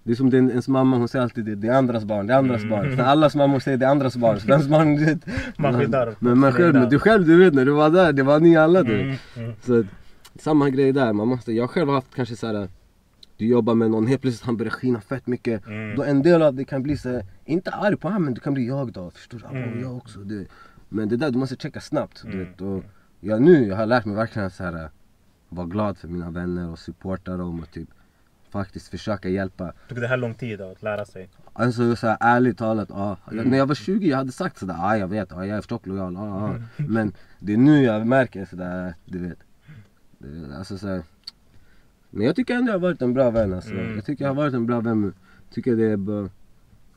det 0.06 0.12
är 0.12 0.16
som 0.16 0.30
din, 0.30 0.50
ens 0.50 0.68
mamma, 0.68 0.96
hon 0.96 1.08
säger 1.08 1.22
alltid 1.22 1.44
det, 1.44 1.54
det 1.54 1.68
är 1.68 1.72
andras 1.78 2.04
barn, 2.04 2.26
det 2.26 2.32
är 2.34 2.38
andras 2.38 2.62
Mm. 2.62 2.70
barn. 2.70 2.90
Sen 2.96 3.04
allas 3.04 3.34
mammor 3.34 3.60
säger 3.60 3.78
det 3.78 3.86
är 3.86 3.90
andras 3.90 4.16
barn, 4.16 4.40
så 4.40 4.46
vems 4.46 4.68
barn 4.68 4.96
du 4.96 5.04
vet. 5.04 5.18
Man 5.58 5.80
skyddar 5.80 6.14
Men 6.18 6.38
man 6.38 6.52
själv, 6.52 6.74
men 6.74 6.88
du 6.88 6.98
själv 6.98 7.26
du 7.26 7.38
vet 7.38 7.54
när 7.54 7.64
du 7.64 7.72
var 7.72 7.90
där, 7.90 8.12
det 8.12 8.22
var 8.22 8.40
ni 8.40 8.56
alla 8.56 8.82
du. 8.82 9.00
Mm. 9.00 9.16
Mm. 9.36 9.52
Så 9.62 9.84
samma 10.38 10.70
grej 10.70 10.92
där, 10.92 11.12
man 11.12 11.28
måste, 11.28 11.52
jag 11.52 11.70
själv 11.70 11.88
har 11.88 11.94
haft 11.94 12.14
kanske 12.14 12.36
såhär 12.36 12.68
Du 13.36 13.46
jobbar 13.46 13.74
med 13.74 13.90
någon, 13.90 14.06
helt 14.06 14.22
plötsligt 14.22 14.46
han 14.46 14.56
börjar 14.56 14.70
skina 14.70 15.00
fett 15.00 15.26
mycket 15.26 15.66
Mm. 15.66 15.96
Då 15.96 16.02
en 16.04 16.22
del 16.22 16.42
av 16.42 16.54
det 16.54 16.64
kan 16.64 16.82
bli 16.82 16.96
så 16.96 17.22
inte 17.44 17.70
arg 17.70 17.96
på 17.96 18.08
honom 18.08 18.24
men 18.24 18.34
du 18.34 18.40
kan 18.40 18.54
bli 18.54 18.66
jag 18.66 18.92
då, 18.92 19.10
förstår 19.10 19.38
du? 19.38 19.58
Mm. 19.58 19.80
Jag 19.80 19.96
också, 19.96 20.18
det. 20.20 20.46
Men 20.88 21.08
det 21.08 21.16
där 21.16 21.30
du 21.30 21.38
måste 21.38 21.56
checka 21.56 21.80
snabbt, 21.80 22.22
du 22.22 22.32
Mm. 22.32 22.38
vet. 22.44 22.60
Och 22.60 22.84
jag, 23.20 23.42
nu, 23.42 23.66
jag 23.66 23.76
har 23.76 23.86
lärt 23.86 24.04
mig 24.04 24.16
verkligen 24.16 24.50
så 24.50 24.64
här 24.64 24.90
vara 25.48 25.66
glad 25.66 25.98
för 25.98 26.08
mina 26.08 26.30
vänner 26.30 26.70
och 26.70 26.78
supporta 26.78 27.36
dem 27.36 27.60
och 27.60 27.70
typ 27.70 27.88
faktiskt 28.50 28.88
försöka 28.88 29.28
hjälpa 29.28 29.72
Tog 29.88 30.00
det 30.00 30.06
här 30.08 30.16
lång 30.16 30.34
tid 30.34 30.58
då, 30.58 30.70
att 30.72 30.82
lära 30.82 31.04
sig? 31.04 31.28
Alltså 31.52 31.96
så 31.96 32.06
här, 32.06 32.16
ärligt 32.20 32.58
talat, 32.58 32.88
ja. 32.90 33.16
Mm. 33.32 33.48
När 33.48 33.58
jag 33.58 33.66
var 33.66 33.74
20 33.74 34.08
jag 34.08 34.16
hade 34.16 34.32
sagt 34.32 34.58
sådär, 34.58 34.74
ja 34.74 34.96
jag 34.96 35.08
vet, 35.08 35.28
ja, 35.30 35.46
jag 35.46 35.58
är 35.58 35.62
stocklojal, 35.62 36.14
ja, 36.14 36.26
ja. 36.26 36.48
Mm. 36.48 36.92
Men 36.92 37.12
det 37.38 37.52
är 37.52 37.56
nu 37.56 37.82
jag 37.82 38.06
märker 38.06 38.44
sådär, 38.44 38.94
du 39.04 39.18
vet. 39.18 39.38
Alltså 40.58 40.78
så 40.78 40.88
här. 40.88 41.02
Men 42.16 42.26
jag 42.26 42.36
tycker 42.36 42.54
ändå 42.54 42.68
jag 42.72 42.74
har 42.74 42.80
varit 42.80 43.02
en 43.02 43.14
bra 43.14 43.30
vän 43.30 43.52
alltså. 43.52 43.70
Mm. 43.74 43.94
Jag 43.94 44.04
tycker 44.04 44.24
jag 44.24 44.30
har 44.30 44.34
varit 44.36 44.54
en 44.54 44.66
bra 44.66 44.80
vän. 44.80 45.12
Tycker 45.50 45.76
det 45.76 45.84
är 45.84 45.96
bra. 45.96 46.28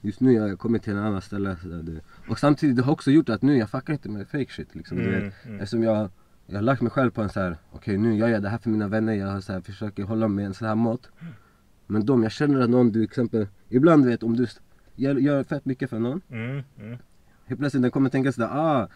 Just 0.02 0.20
nu 0.20 0.40
har 0.40 0.48
jag 0.48 0.60
kommit 0.60 0.84
till 0.84 0.94
en 0.94 1.00
annan 1.00 1.22
ställe. 1.22 1.58
Sådär, 1.62 1.84
det. 1.84 2.02
Och 2.30 2.40
samtidigt 2.40 2.76
det 2.76 2.84
har 2.84 2.92
också 2.94 3.12
gjort 3.12 3.30
att 3.30 3.42
nu 3.42 3.58
jag 3.58 3.70
fuckar 3.70 3.94
inte 3.94 4.10
med 4.10 4.28
fake 4.28 4.52
shit 4.52 4.76
liksom. 4.76 4.98
Du 4.98 5.04
Mm, 5.08 5.24
vet. 5.24 5.34
mm. 5.46 5.56
Eftersom 5.60 5.84
jag, 5.84 6.10
jag 6.46 6.56
har 6.56 6.62
lagt 6.62 6.82
mig 6.82 6.92
själv 6.92 7.12
på 7.12 7.22
en 7.22 7.30
så 7.30 7.40
här. 7.40 7.58
okej 7.72 7.98
nu 7.98 8.18
jag 8.18 8.30
gör 8.30 8.40
det 8.40 8.50
här 8.50 8.58
för 8.58 8.70
mina 8.70 8.88
vänner, 8.88 9.14
jag 9.14 9.28
har 9.28 9.42
så 9.42 9.54
här, 9.54 9.62
försöker 9.62 10.04
hålla 10.04 10.28
mig 10.28 10.46
en 10.46 10.54
sån 10.54 10.68
här 10.68 10.76
mått. 10.76 11.10
Men 11.88 12.06
de, 12.06 12.24
jag 12.24 12.32
känner 12.32 12.60
att 12.60 12.70
någon, 12.70 12.92
du 12.92 13.04
exempel, 13.04 13.48
ibland 13.70 14.06
vet 14.06 14.24
om 14.24 14.36
du 14.38 14.48
gör, 14.96 15.16
gör 15.16 15.44
fett 15.44 15.66
mycket 15.66 15.90
för 15.90 16.00
någon. 16.00 16.22
Mm. 16.30 16.64
Mm. 16.80 16.98
Helt 17.46 17.60
plötsligt 17.60 17.82
den 17.82 17.92
kommer 17.92 18.10
tänka 18.10 18.32
sådär, 18.32 18.50
ah, 18.52 18.88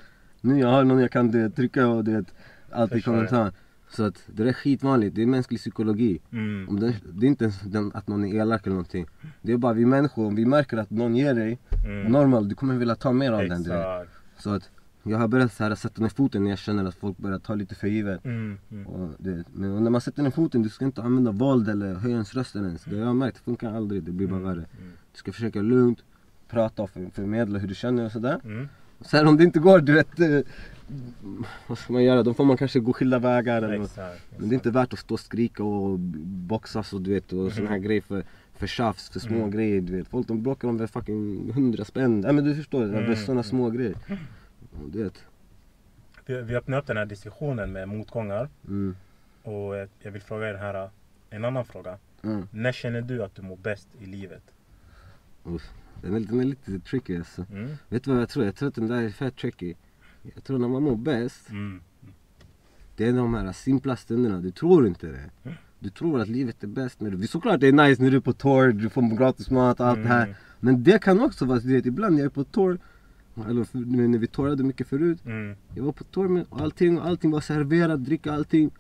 nu 0.42 0.60
jag 0.60 0.68
har 0.68 0.84
någon 0.84 1.00
jag 1.00 1.12
kan 1.12 1.32
du 1.32 1.50
trycka 1.50 1.88
och 1.88 2.04
du 2.04 2.12
vet, 2.16 2.34
allt 2.72 2.92
i 2.92 2.96
Förstår 2.96 3.16
jag. 3.18 3.30
kommentar. 3.30 3.60
Så 3.92 4.04
att 4.04 4.24
det 4.28 4.50
är 4.50 4.54
skitvanligt, 4.54 5.16
det 5.16 5.22
är 5.22 5.26
mänsklig 5.26 5.60
psykologi. 5.60 6.22
Mm. 6.32 6.70
Om 6.70 6.80
det, 6.80 6.96
det 7.14 7.26
är 7.26 7.28
inte 7.28 7.44
ens 7.44 7.62
den, 7.62 7.92
att 7.94 8.08
någon 8.08 8.26
är 8.26 8.36
elak 8.36 8.62
eller 8.66 8.74
någonting. 8.76 9.06
Det 9.42 9.52
är 9.52 9.58
bara 9.58 9.74
vi 9.74 9.86
människor, 9.86 10.28
om 10.28 10.36
vi 10.36 10.46
märker 10.46 10.78
att 10.78 10.90
någon 10.90 11.16
ger 11.16 11.34
dig 11.34 11.60
Mm. 11.86 12.12
normal, 12.12 12.50
du 12.50 12.56
kommer 12.56 12.76
vilja 12.78 12.96
ta 12.96 13.12
mer 13.12 13.32
av 13.32 13.40
den. 13.50 13.64
Du 13.64 13.70
vet. 13.70 13.80
Exakt. 13.80 14.12
Så 14.38 14.50
att 14.54 14.70
jag 15.04 15.18
har 15.18 15.28
börjat 15.28 15.54
så 15.54 15.64
här, 15.64 15.76
sätta 15.76 16.02
ner 16.02 16.10
foten 16.10 16.44
när 16.44 16.50
jag 16.50 16.60
känner 16.60 16.86
att 16.86 16.96
folk 16.96 17.18
börjar 17.18 17.40
ta 17.40 17.56
lite 17.56 17.76
för 17.76 17.88
givet. 17.88 18.26
Mm. 18.26 18.58
Mm. 18.72 18.88
Och, 18.88 19.10
men 19.54 19.84
när 19.84 19.90
man 19.90 20.02
sätter 20.02 20.24
ner 20.24 20.32
foten, 20.32 20.62
du 20.64 20.70
ska 20.70 20.86
inte 20.86 21.02
använda 21.02 21.32
våld 21.32 21.70
eller 21.70 21.94
höja 21.94 22.14
ens 22.14 22.34
rösten 22.34 22.66
ens. 22.66 22.84
Det 22.84 22.96
jag 22.98 23.06
har 23.06 23.14
märkt, 23.14 23.38
det 23.38 23.44
funkar 23.44 23.74
aldrig, 23.74 24.04
det 24.04 24.12
blir 24.12 24.28
bara 24.28 24.40
värre. 24.40 24.66
Mm. 24.80 24.92
Du 25.12 25.18
ska 25.18 25.32
försöka 25.32 25.62
lugnt 25.62 26.04
prata 26.50 26.84
och 26.84 26.90
för, 26.90 27.10
förmedla 27.14 27.60
hur 27.60 27.68
du 27.68 27.76
känner 27.76 28.06
och 28.06 28.12
sådär. 28.12 28.42
Mm. 29.02 29.06
Sen 29.10 29.28
om 29.28 29.38
det 29.38 29.44
inte 29.44 29.60
går, 29.60 29.80
du 29.80 29.94
vet, 29.94 30.20
eh, 30.20 30.40
vad 31.68 31.78
ska 31.78 31.94
man 31.94 32.04
göra? 32.04 32.24
Då 32.24 32.34
får 32.34 32.46
man 32.46 32.58
kanske 32.58 32.80
gå 32.80 32.94
skilda 32.94 33.20
vägar 33.20 33.58
eller 33.62 33.78
något. 33.78 33.88
Exakt. 33.90 34.22
Men 34.38 34.50
det 34.50 34.54
är 34.54 34.58
inte 34.58 34.72
värt 34.72 34.94
att 34.94 35.00
stå 35.00 35.14
och 35.14 35.20
skrika 35.20 35.64
och 35.64 36.00
boxas 36.00 36.94
och 36.94 37.02
du 37.02 37.14
vet 37.14 37.34
och 37.34 37.52
såna 37.54 37.70
här 37.70 37.78
grejer 37.78 38.02
för, 38.02 38.24
för 38.54 38.68
tjafs, 38.68 39.10
för 39.10 39.20
små 39.20 39.36
Mm. 39.38 39.52
grejer 39.52 39.82
du 39.82 39.98
vet. 39.98 40.08
Folk 40.08 40.28
de 40.28 40.44
bråkar 40.44 40.68
om 40.68 40.88
fucking 40.88 41.52
hundra 41.54 41.86
spänn. 41.86 42.22
Nej 42.22 42.34
men 42.34 42.44
du 42.44 42.56
förstår, 42.56 42.84
Mm. 42.84 43.16
såna 43.16 43.44
små 43.44 43.70
grejer. 43.70 43.96
Du 44.92 45.04
vet. 45.04 45.24
Vi, 46.26 46.42
vi 46.42 46.56
öppnar 46.56 46.78
upp 46.78 46.88
den 46.88 46.98
här 46.98 47.06
diskussionen 47.06 47.72
med 47.72 47.88
motgångar. 47.90 48.50
Mm. 48.68 48.96
Och 49.44 49.78
eh, 49.78 49.88
jag 50.00 50.12
vill 50.12 50.22
fråga 50.22 50.50
er 50.50 50.54
här 50.54 50.90
en 51.30 51.46
annan 51.46 51.66
fråga. 51.66 51.98
Mm. 52.24 52.48
När 52.52 52.72
känner 52.72 53.02
du 53.02 53.24
att 53.24 53.36
du 53.36 53.42
mår 53.42 53.56
bäst 53.58 53.88
i 54.02 54.06
livet? 54.06 54.44
Uff. 55.44 55.70
Den, 56.02 56.16
är, 56.16 56.20
den 56.20 56.40
är 56.40 56.44
lite 56.44 56.80
tricky 56.80 57.18
alltså. 57.18 57.46
Mm. 57.52 57.70
Vet 57.90 58.04
du 58.04 58.12
vad 58.12 58.22
jag 58.22 58.30
tror? 58.30 58.46
Jag 58.46 58.56
tror 58.56 58.70
att 58.70 58.76
den 58.76 58.88
där 58.88 59.02
är 59.02 59.10
fett 59.10 59.36
tricky. 59.38 59.74
Jag 60.36 60.44
tror 60.44 60.58
när 60.60 60.68
man 60.68 60.84
mår 60.84 60.96
bäst, 60.96 61.50
Mm. 61.50 61.82
det 62.96 63.06
är 63.08 63.14
de 63.14 63.34
här 63.34 63.52
simpla 63.52 63.96
stunderna. 63.96 64.40
Du 64.40 64.52
tror 64.52 64.88
inte 64.88 65.08
det. 65.08 65.52
Du 65.80 65.90
tror 65.90 66.20
att 66.22 66.28
livet 66.28 66.64
är 66.64 66.68
bäst 66.68 67.00
när 67.02 67.12
du... 67.12 67.28
Såklart 67.28 67.60
det 67.60 67.68
är 67.68 67.72
nice 67.72 68.04
när 68.04 68.12
du 68.12 68.18
är 68.18 68.22
på 68.22 68.34
tour, 68.34 68.72
du 68.72 68.90
får 68.90 69.18
gratis 69.18 69.50
mat 69.52 69.80
och 69.80 69.88
allt 69.88 70.04
det 70.04 70.08
här. 70.08 70.24
Mm. 70.24 70.36
Men 70.60 70.84
det 70.84 71.02
kan 71.02 71.20
också 71.20 71.46
vara, 71.46 71.60
du 71.60 71.74
vet, 71.74 71.86
ibland 71.86 72.16
när 72.16 72.22
jag 72.22 72.26
är 72.26 72.34
på 72.34 72.44
tour, 72.44 72.80
eller 73.36 74.08
när 74.08 74.18
vi 74.18 74.28
tourade 74.28 74.64
mycket 74.64 74.88
förut. 74.88 75.26
Mm. 75.26 75.56
Jag 75.76 75.84
var 75.84 75.92
på 75.92 76.04
tour 76.04 76.28
med 76.28 76.46
allting, 76.50 76.98
allting 76.98 77.32
var 77.32 77.42
serverat, 77.42 78.06
dricka 78.06 78.34
allting. 78.34 78.72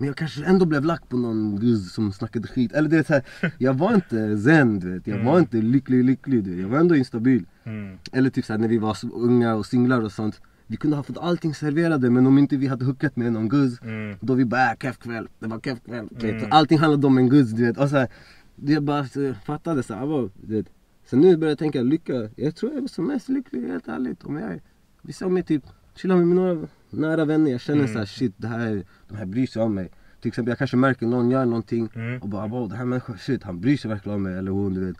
Men 0.00 0.06
jag 0.06 0.16
kanske 0.16 0.44
ändå 0.44 0.66
blev 0.66 0.84
lack 0.84 1.08
på 1.08 1.16
någon 1.16 1.56
guzz 1.60 1.92
som 1.92 2.12
snackade 2.12 2.48
skit. 2.48 2.72
Eller 2.72 2.88
det 2.88 2.98
är 2.98 3.02
så 3.02 3.12
här, 3.12 3.22
jag 3.58 3.74
var 3.74 3.94
inte 3.94 4.38
zen 4.38 4.80
du 4.80 4.90
vet. 4.94 5.06
Jag 5.06 5.16
var 5.24 5.30
Mm. 5.32 5.38
inte 5.42 5.56
lycklig 5.56 6.04
lycklig 6.04 6.44
du 6.44 6.50
vet. 6.50 6.60
Jag 6.60 6.68
var 6.68 6.78
ändå 6.78 6.96
instabil. 6.96 7.44
Mm. 7.64 7.98
Eller 8.12 8.30
typ 8.30 8.44
såhär 8.44 8.58
när 8.58 8.68
vi 8.68 8.78
var 8.78 8.94
så 8.94 9.08
unga 9.08 9.54
och 9.54 9.66
singlar 9.66 10.00
och 10.00 10.12
sånt. 10.12 10.40
Vi 10.66 10.76
kunde 10.76 10.96
ha 10.96 11.02
fått 11.02 11.18
allting 11.18 11.54
serverade 11.54 12.10
men 12.10 12.26
om 12.26 12.38
inte 12.38 12.56
vi 12.56 12.66
hade 12.66 12.84
hookat 12.84 13.16
med 13.16 13.32
någon 13.32 13.48
guzz 13.48 13.82
Mm. 13.82 14.16
Då 14.20 14.34
vi 14.34 14.44
bara 14.44 14.70
äh, 14.70 14.76
keff 14.80 14.98
kväll, 14.98 15.28
det 15.38 15.46
var 15.46 15.60
keff 15.60 15.78
kväll. 15.84 16.08
vet. 16.10 16.22
Mm. 16.24 16.48
Allting 16.50 16.78
handlade 16.78 17.06
om 17.06 17.18
en 17.18 17.28
guzz 17.28 17.50
du 17.50 17.64
vet. 17.66 17.78
Och 17.78 17.88
så 17.88 17.96
här, 17.96 18.08
jag 18.56 18.82
bara 18.82 19.06
så, 19.06 19.34
fattade 19.44 19.82
såhär, 19.82 20.06
wow, 20.06 20.30
du 20.46 20.54
vet. 20.56 20.66
Så 21.10 21.16
nu 21.16 21.36
börjar 21.36 21.50
jag 21.50 21.58
tänka 21.58 21.82
lycka. 21.82 22.12
Jag 22.36 22.56
tror 22.56 22.72
jag 22.74 22.82
är 22.84 22.88
som 22.88 23.06
mest 23.06 23.28
lycklig 23.28 23.66
helt 23.68 23.88
ärligt. 23.88 24.24
Om 24.24 24.36
jag 24.36 24.60
visar 25.02 25.28
mig 25.28 25.42
typ 25.42 25.64
chilla 25.94 26.16
med 26.16 26.26
mina 26.26 26.66
nära 26.96 27.24
vänner. 27.24 27.50
Jag 27.50 27.60
känner 27.60 27.80
Mm. 27.80 27.92
såhär 27.92 28.06
shit 28.06 28.34
det 28.36 28.48
här, 28.48 28.84
de 29.08 29.16
här 29.16 29.26
bryr 29.26 29.46
sig 29.46 29.62
om 29.62 29.74
mig. 29.74 29.90
Till 30.20 30.28
exempel 30.28 30.50
jag 30.50 30.58
kanske 30.58 30.76
märker 30.76 31.06
någon 31.06 31.30
gör 31.30 31.44
någonting 31.44 31.88
Mm. 31.94 32.22
och 32.22 32.28
bara 32.28 32.46
wow 32.46 32.68
den 32.68 32.78
här 32.78 32.84
människan 32.84 33.18
shit 33.18 33.42
han 33.42 33.60
bryr 33.60 33.76
sig 33.76 33.88
verkligen 33.90 34.16
om 34.16 34.22
mig 34.22 34.34
eller 34.38 34.50
hon 34.50 34.74
du 34.74 34.84
vet. 34.86 34.96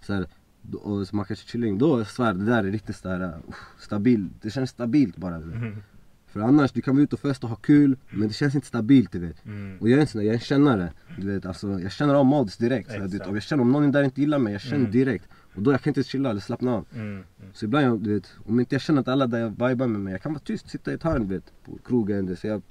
Så 0.00 0.12
här, 0.14 0.26
och 0.82 1.08
så 1.08 1.16
man 1.16 1.24
kanske 1.24 1.46
chillar 1.48 1.66
in. 1.66 1.78
Då 1.78 1.98
jag 1.98 2.06
svär 2.06 2.34
det 2.34 2.44
där 2.44 2.64
är 2.64 2.70
riktigt 2.70 2.96
sådär 2.96 3.20
uh, 3.24 3.34
stabilt. 3.78 4.32
Det 4.42 4.50
känns 4.50 4.70
stabilt 4.70 5.16
bara. 5.16 5.38
Du 5.38 5.46
vet. 5.46 5.56
Mm. 5.56 5.76
För 6.26 6.40
annars, 6.40 6.72
du 6.72 6.80
kan 6.82 6.94
vara 6.96 7.02
ute 7.04 7.14
och 7.16 7.20
festa 7.20 7.46
och 7.46 7.50
ha 7.50 7.56
kul 7.56 7.96
men 8.10 8.28
det 8.28 8.34
känns 8.34 8.54
inte 8.54 8.66
stabilt 8.66 9.12
du 9.12 9.18
vet. 9.18 9.44
Mm. 9.44 9.78
Och 9.80 9.88
jag 9.88 9.96
är 9.96 10.00
en 10.00 10.06
sån 10.06 10.18
där, 10.18 10.26
jag 10.26 10.32
är 10.34 10.38
en 10.38 10.40
kännare. 10.40 10.92
Du 11.18 11.26
vet, 11.26 11.46
alltså, 11.46 11.80
jag 11.80 11.92
känner 11.92 12.14
av 12.14 12.26
mods 12.26 12.56
direkt. 12.56 12.92
Så, 12.92 12.98
vet, 13.08 13.26
om 13.26 13.34
jag 13.34 13.42
känner 13.42 13.62
om 13.62 13.72
någon 13.72 13.92
där 13.92 14.02
inte 14.02 14.20
gillar 14.20 14.38
mig, 14.38 14.52
jag 14.52 14.62
känner 14.62 14.76
Mm. 14.76 14.90
direkt. 14.90 15.28
Och 15.54 15.62
då 15.62 15.72
jag 15.72 15.80
kan 15.80 15.90
inte 15.90 16.02
chilla 16.02 16.30
eller 16.30 16.40
slappna 16.40 16.74
av. 16.74 16.86
Mm. 16.94 17.06
Mm. 17.10 17.24
Så 17.52 17.64
ibland, 17.64 17.86
jag, 17.86 18.00
du 18.00 18.14
vet, 18.14 18.34
om 18.46 18.60
inte 18.60 18.74
jag 18.74 18.82
känner 18.82 19.00
att 19.00 19.08
alla 19.08 19.26
där 19.26 19.48
vibar 19.48 19.86
med 19.86 20.00
mig, 20.00 20.12
jag 20.12 20.22
kan 20.22 20.32
vara 20.32 20.42
tyst, 20.44 20.70
sitta 20.70 20.90
i 20.90 20.94
ett 20.94 21.02
hörn 21.02 21.28
du 21.28 21.34
vet, 21.34 21.52
på 21.64 21.78
krogen. 21.84 22.36
Så 22.36 22.46
jag, 22.46 22.62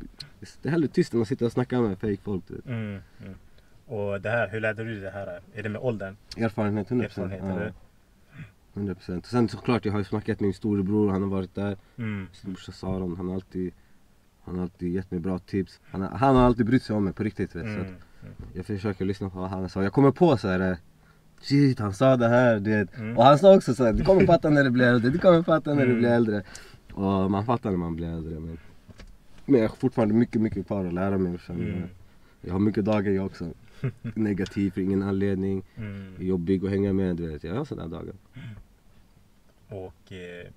det 0.61 0.69
är 0.69 0.71
hellre 0.71 0.88
tyst 0.88 1.13
än 1.13 1.21
att 1.21 1.27
sitta 1.27 1.45
och 1.45 1.51
snacka 1.51 1.81
med 1.81 1.97
fake 2.00 2.17
folk 2.23 2.43
du 2.47 2.55
vet. 2.55 2.65
Mm. 2.65 3.00
Mm. 3.21 3.33
Och 3.85 4.21
det 4.21 4.29
här, 4.29 4.50
hur 4.50 4.59
lärde 4.59 4.83
du 4.83 4.91
dig 4.93 5.01
det 5.01 5.11
här? 5.11 5.41
Är 5.53 5.63
det 5.63 5.69
med 5.69 5.81
åldern? 5.81 6.17
Erfarenhet, 6.38 6.89
100%. 6.89 7.03
Erfarenhet, 7.03 7.41
ja, 7.43 7.51
eller? 7.51 7.73
100%. 8.73 9.17
Och 9.17 9.25
sen 9.25 9.50
såklart, 9.50 9.85
jag 9.85 9.91
har 9.91 10.00
ju 10.00 10.05
snackat 10.05 10.39
med 10.39 10.47
min 10.47 10.53
storebror, 10.53 11.11
han 11.11 11.21
har 11.21 11.29
varit 11.29 11.55
där. 11.55 11.77
Mm. 11.97 12.27
Sin 12.33 12.53
brorsa 12.53 12.71
Saron, 12.71 13.17
han 13.17 13.27
har 13.27 13.35
alltid 13.35 13.73
han 14.43 14.55
har 14.55 14.63
alltid 14.63 14.93
gett 14.93 15.11
mig 15.11 15.19
bra 15.19 15.39
tips. 15.39 15.79
Han 15.91 16.01
har, 16.01 16.09
han 16.09 16.35
har 16.35 16.43
alltid 16.43 16.65
brytt 16.65 16.83
sig 16.83 16.95
om 16.95 17.03
mig 17.03 17.13
på 17.13 17.23
riktigt 17.23 17.55
vet, 17.55 17.63
så 17.63 17.69
Mm. 17.69 17.81
att 17.83 18.55
Jag 18.55 18.65
försöker 18.65 19.05
lyssna 19.05 19.29
på 19.29 19.39
vad 19.39 19.50
han 19.50 19.69
sa. 19.69 19.83
Jag 19.83 19.93
kommer 19.93 20.11
på 20.11 20.38
så 20.38 20.47
här. 20.47 20.77
Shit 21.41 21.79
han 21.79 21.93
sa 21.93 22.17
det 22.17 22.27
här, 22.27 22.60
du 22.60 22.69
vet. 22.71 22.98
Mm. 22.98 23.17
Och 23.17 23.24
han 23.24 23.39
sa 23.39 23.55
också 23.55 23.74
så 23.75 23.83
här, 23.86 23.93
du 23.93 24.03
kommer 24.03 24.25
fatta 24.25 24.50
när 24.50 24.63
du 24.63 24.69
blir 24.69 24.86
äldre, 24.86 25.10
du 25.12 25.17
kommer 25.19 25.43
fatta 25.43 25.74
när 25.74 25.81
du 25.86 25.91
Mm. 25.91 25.98
blir 26.00 26.10
äldre. 26.10 26.43
Och 26.93 27.31
man 27.31 27.45
fattar 27.45 27.69
när 27.71 27.77
man 27.77 27.95
blir 27.95 28.07
äldre 28.07 28.39
men 28.39 28.57
Men 29.45 29.62
jag 29.62 29.69
har 29.69 29.75
fortfarande 29.75 30.13
mycket, 30.13 30.41
mycket 30.41 30.67
kvar 30.67 30.86
att 30.86 30.93
lära 30.93 31.17
mig. 31.17 31.38
Mm. 31.50 31.83
Jag 32.41 32.51
har 32.53 32.60
mycket 32.60 32.86
dagar 32.86 33.12
jag 33.12 33.25
också. 33.25 33.53
Negativ 34.01 34.71
för 34.71 34.81
ingen 34.81 35.03
anledning. 35.03 35.63
Mm. 35.75 36.13
Jobbig 36.19 36.65
att 36.65 36.71
hänga 36.71 36.93
med, 36.93 37.15
du 37.15 37.27
vet. 37.27 37.43
Jag 37.43 37.55
har 37.55 37.65
sådana 37.65 37.88
dagar. 37.98 38.13
Och 39.69 40.12
eh, 40.12 40.48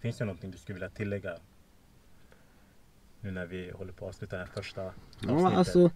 finns 0.00 0.16
det 0.18 0.24
någonting 0.24 0.50
du 0.50 0.58
skulle 0.58 0.74
vilja 0.74 0.88
tillägga? 0.88 1.36
Nu 3.20 3.30
när 3.30 3.46
vi 3.46 3.70
håller 3.74 3.92
på 3.92 4.04
att 4.04 4.08
avsluta 4.08 4.36
det 4.36 4.42
här 4.42 4.50
första 4.62 4.82
Ja, 4.82 4.90
avsnittet. 5.32 5.58
alltså, 5.58 5.78
Men- 5.78 5.90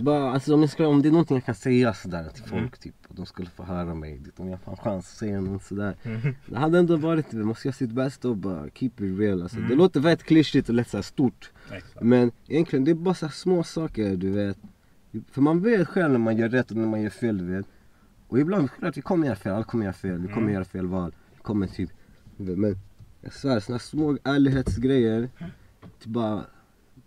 bara, 0.00 0.30
alltså 0.30 0.54
om, 0.54 0.60
jag 0.60 0.70
ska, 0.70 0.86
om 0.86 1.02
det 1.02 1.08
är 1.08 1.10
någonting 1.10 1.36
jag 1.36 1.44
kan 1.44 1.54
säga 1.54 1.94
sådär 1.94 2.28
till 2.34 2.42
folk 2.44 2.52
Mm. 2.60 2.70
typ, 2.80 2.94
och 3.08 3.14
de 3.14 3.26
skulle 3.26 3.50
få 3.50 3.62
höra 3.62 3.94
mig, 3.94 4.24
typ, 4.24 4.40
om 4.40 4.48
jag 4.48 4.60
får 4.60 4.70
en 4.72 4.76
chans 4.78 5.12
att 5.12 5.18
säga 5.18 5.40
något 5.40 5.62
sådär. 5.62 5.96
Mm. 6.02 6.34
Det 6.46 6.56
hade 6.58 6.78
ändå 6.78 6.96
varit, 6.96 7.32
man 7.32 7.54
ska 7.54 7.68
göra 7.68 7.74
sitt 7.74 7.90
bästa 7.90 8.28
och 8.28 8.36
bara 8.36 8.68
keep 8.74 8.90
it 8.98 9.18
real 9.18 9.42
alltså. 9.42 9.56
Mm. 9.56 9.68
Det 9.68 9.74
låter 9.74 10.00
väldigt 10.00 10.26
klyschigt 10.26 10.68
och 10.68 10.74
lätt 10.74 10.88
såhär 10.88 11.02
stort. 11.02 11.50
Exakt. 11.72 12.00
Men 12.02 12.30
egentligen 12.48 12.84
det 12.84 12.90
är 12.90 12.94
bara 12.94 13.14
så 13.14 13.28
små 13.28 13.62
saker 13.64 14.16
du 14.16 14.30
vet. 14.30 14.58
För 15.30 15.40
man 15.42 15.60
vet 15.60 15.88
själv 15.88 16.12
när 16.12 16.18
man 16.18 16.36
gör 16.36 16.48
rätt 16.48 16.70
och 16.70 16.76
när 16.76 16.86
man 16.86 17.02
gör 17.02 17.10
fel 17.10 17.38
du 17.38 17.44
vet. 17.44 17.66
Och 18.28 18.38
ibland, 18.40 18.70
klart 18.78 18.96
vi 18.96 19.02
kommer 19.02 19.26
göra 19.26 19.36
fel, 19.36 19.52
alla 19.54 19.64
kommer 19.64 19.84
göra 19.84 19.92
fel, 19.92 20.18
vi 20.20 20.26
kommer 20.28 20.38
Mm. 20.40 20.54
göra 20.54 20.64
fel 20.64 20.86
val. 20.86 21.14
Vi 21.34 21.38
kommer 21.42 21.66
typ, 21.66 21.90
men 22.36 22.78
jag 23.20 23.32
svär 23.32 23.60
såna 23.60 23.78
små 23.78 24.18
ärlighetsgrejer. 24.24 25.28
Typ 26.00 26.04
bara, 26.12 26.44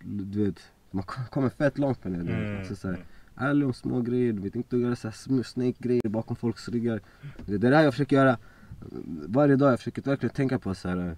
du 0.04 0.44
vet, 0.44 0.58
man 0.90 1.02
kom- 1.02 1.24
kommer 1.30 1.48
fett 1.48 1.78
långt 1.78 2.04
med 2.04 2.12
det. 2.12 2.32
Mm. 2.32 2.58
Alltså, 2.58 2.76
så 2.76 2.88
här, 2.88 2.98
ärlig 3.36 3.66
om 3.66 3.72
små 3.74 4.00
grejer, 4.00 4.32
du 4.32 4.40
vet 4.40 4.54
inte 4.54 4.76
att 4.76 4.82
göra 4.82 4.96
så 4.96 5.08
här 5.08 5.42
snake-grejer 5.42 6.08
bakom 6.08 6.36
folks 6.36 6.68
ryggar. 6.68 7.00
Det 7.46 7.54
är 7.54 7.58
det 7.58 7.70
där 7.70 7.82
jag 7.82 7.92
försöker 7.92 8.16
göra 8.16 8.38
varje 9.26 9.56
dag, 9.56 9.72
jag 9.72 9.78
försöker 9.78 10.02
verkligen 10.02 10.34
tänka 10.34 10.58
på 10.58 10.74
så 10.74 10.88
här. 10.88 11.16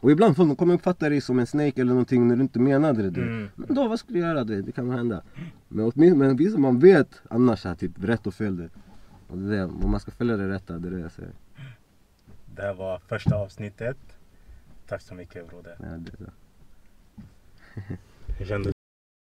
Och 0.00 0.10
ibland 0.10 0.36
folk 0.36 0.48
de 0.48 0.56
kommer 0.56 0.74
uppfatta 0.74 1.08
dig 1.08 1.20
som 1.20 1.38
en 1.38 1.46
snake 1.46 1.80
eller 1.80 1.92
någonting 1.92 2.28
när 2.28 2.36
du 2.36 2.42
inte 2.42 2.58
menade 2.58 3.02
det. 3.02 3.10
du. 3.10 3.22
Mm. 3.22 3.48
Men 3.56 3.74
då 3.74 3.88
vad 3.88 4.00
skulle 4.00 4.18
du 4.18 4.24
göra? 4.24 4.44
Det, 4.44 4.62
det 4.62 4.72
kan 4.72 4.90
hända. 4.90 5.22
Men 5.68 5.92
åtminstone 5.94 6.34
men 6.36 6.60
man 6.60 6.78
vet 6.78 7.22
annars 7.30 7.64
här, 7.64 7.74
typ 7.74 8.04
rätt 8.04 8.26
och 8.26 8.34
fel. 8.34 8.56
Det. 8.56 8.68
Och 9.28 9.38
det 9.38 9.56
är 9.56 9.60
det, 9.60 9.88
man 9.88 10.00
ska 10.00 10.10
följa 10.10 10.36
det 10.36 10.48
rätta, 10.48 10.78
det 10.78 10.88
är 10.88 10.92
det 10.92 11.00
jag 11.00 11.12
säger. 11.12 11.32
Det 12.56 12.62
här 12.62 12.74
var 12.74 12.98
första 12.98 13.36
avsnittet. 13.36 13.96
Tack 14.88 15.02
så 15.02 15.14
mycket 15.14 15.48
broder. 15.48 15.76
Ja, 15.80 15.86
det, 15.86 16.24
är. 16.24 16.32
Hur 18.38 18.46
kändes 18.46 18.72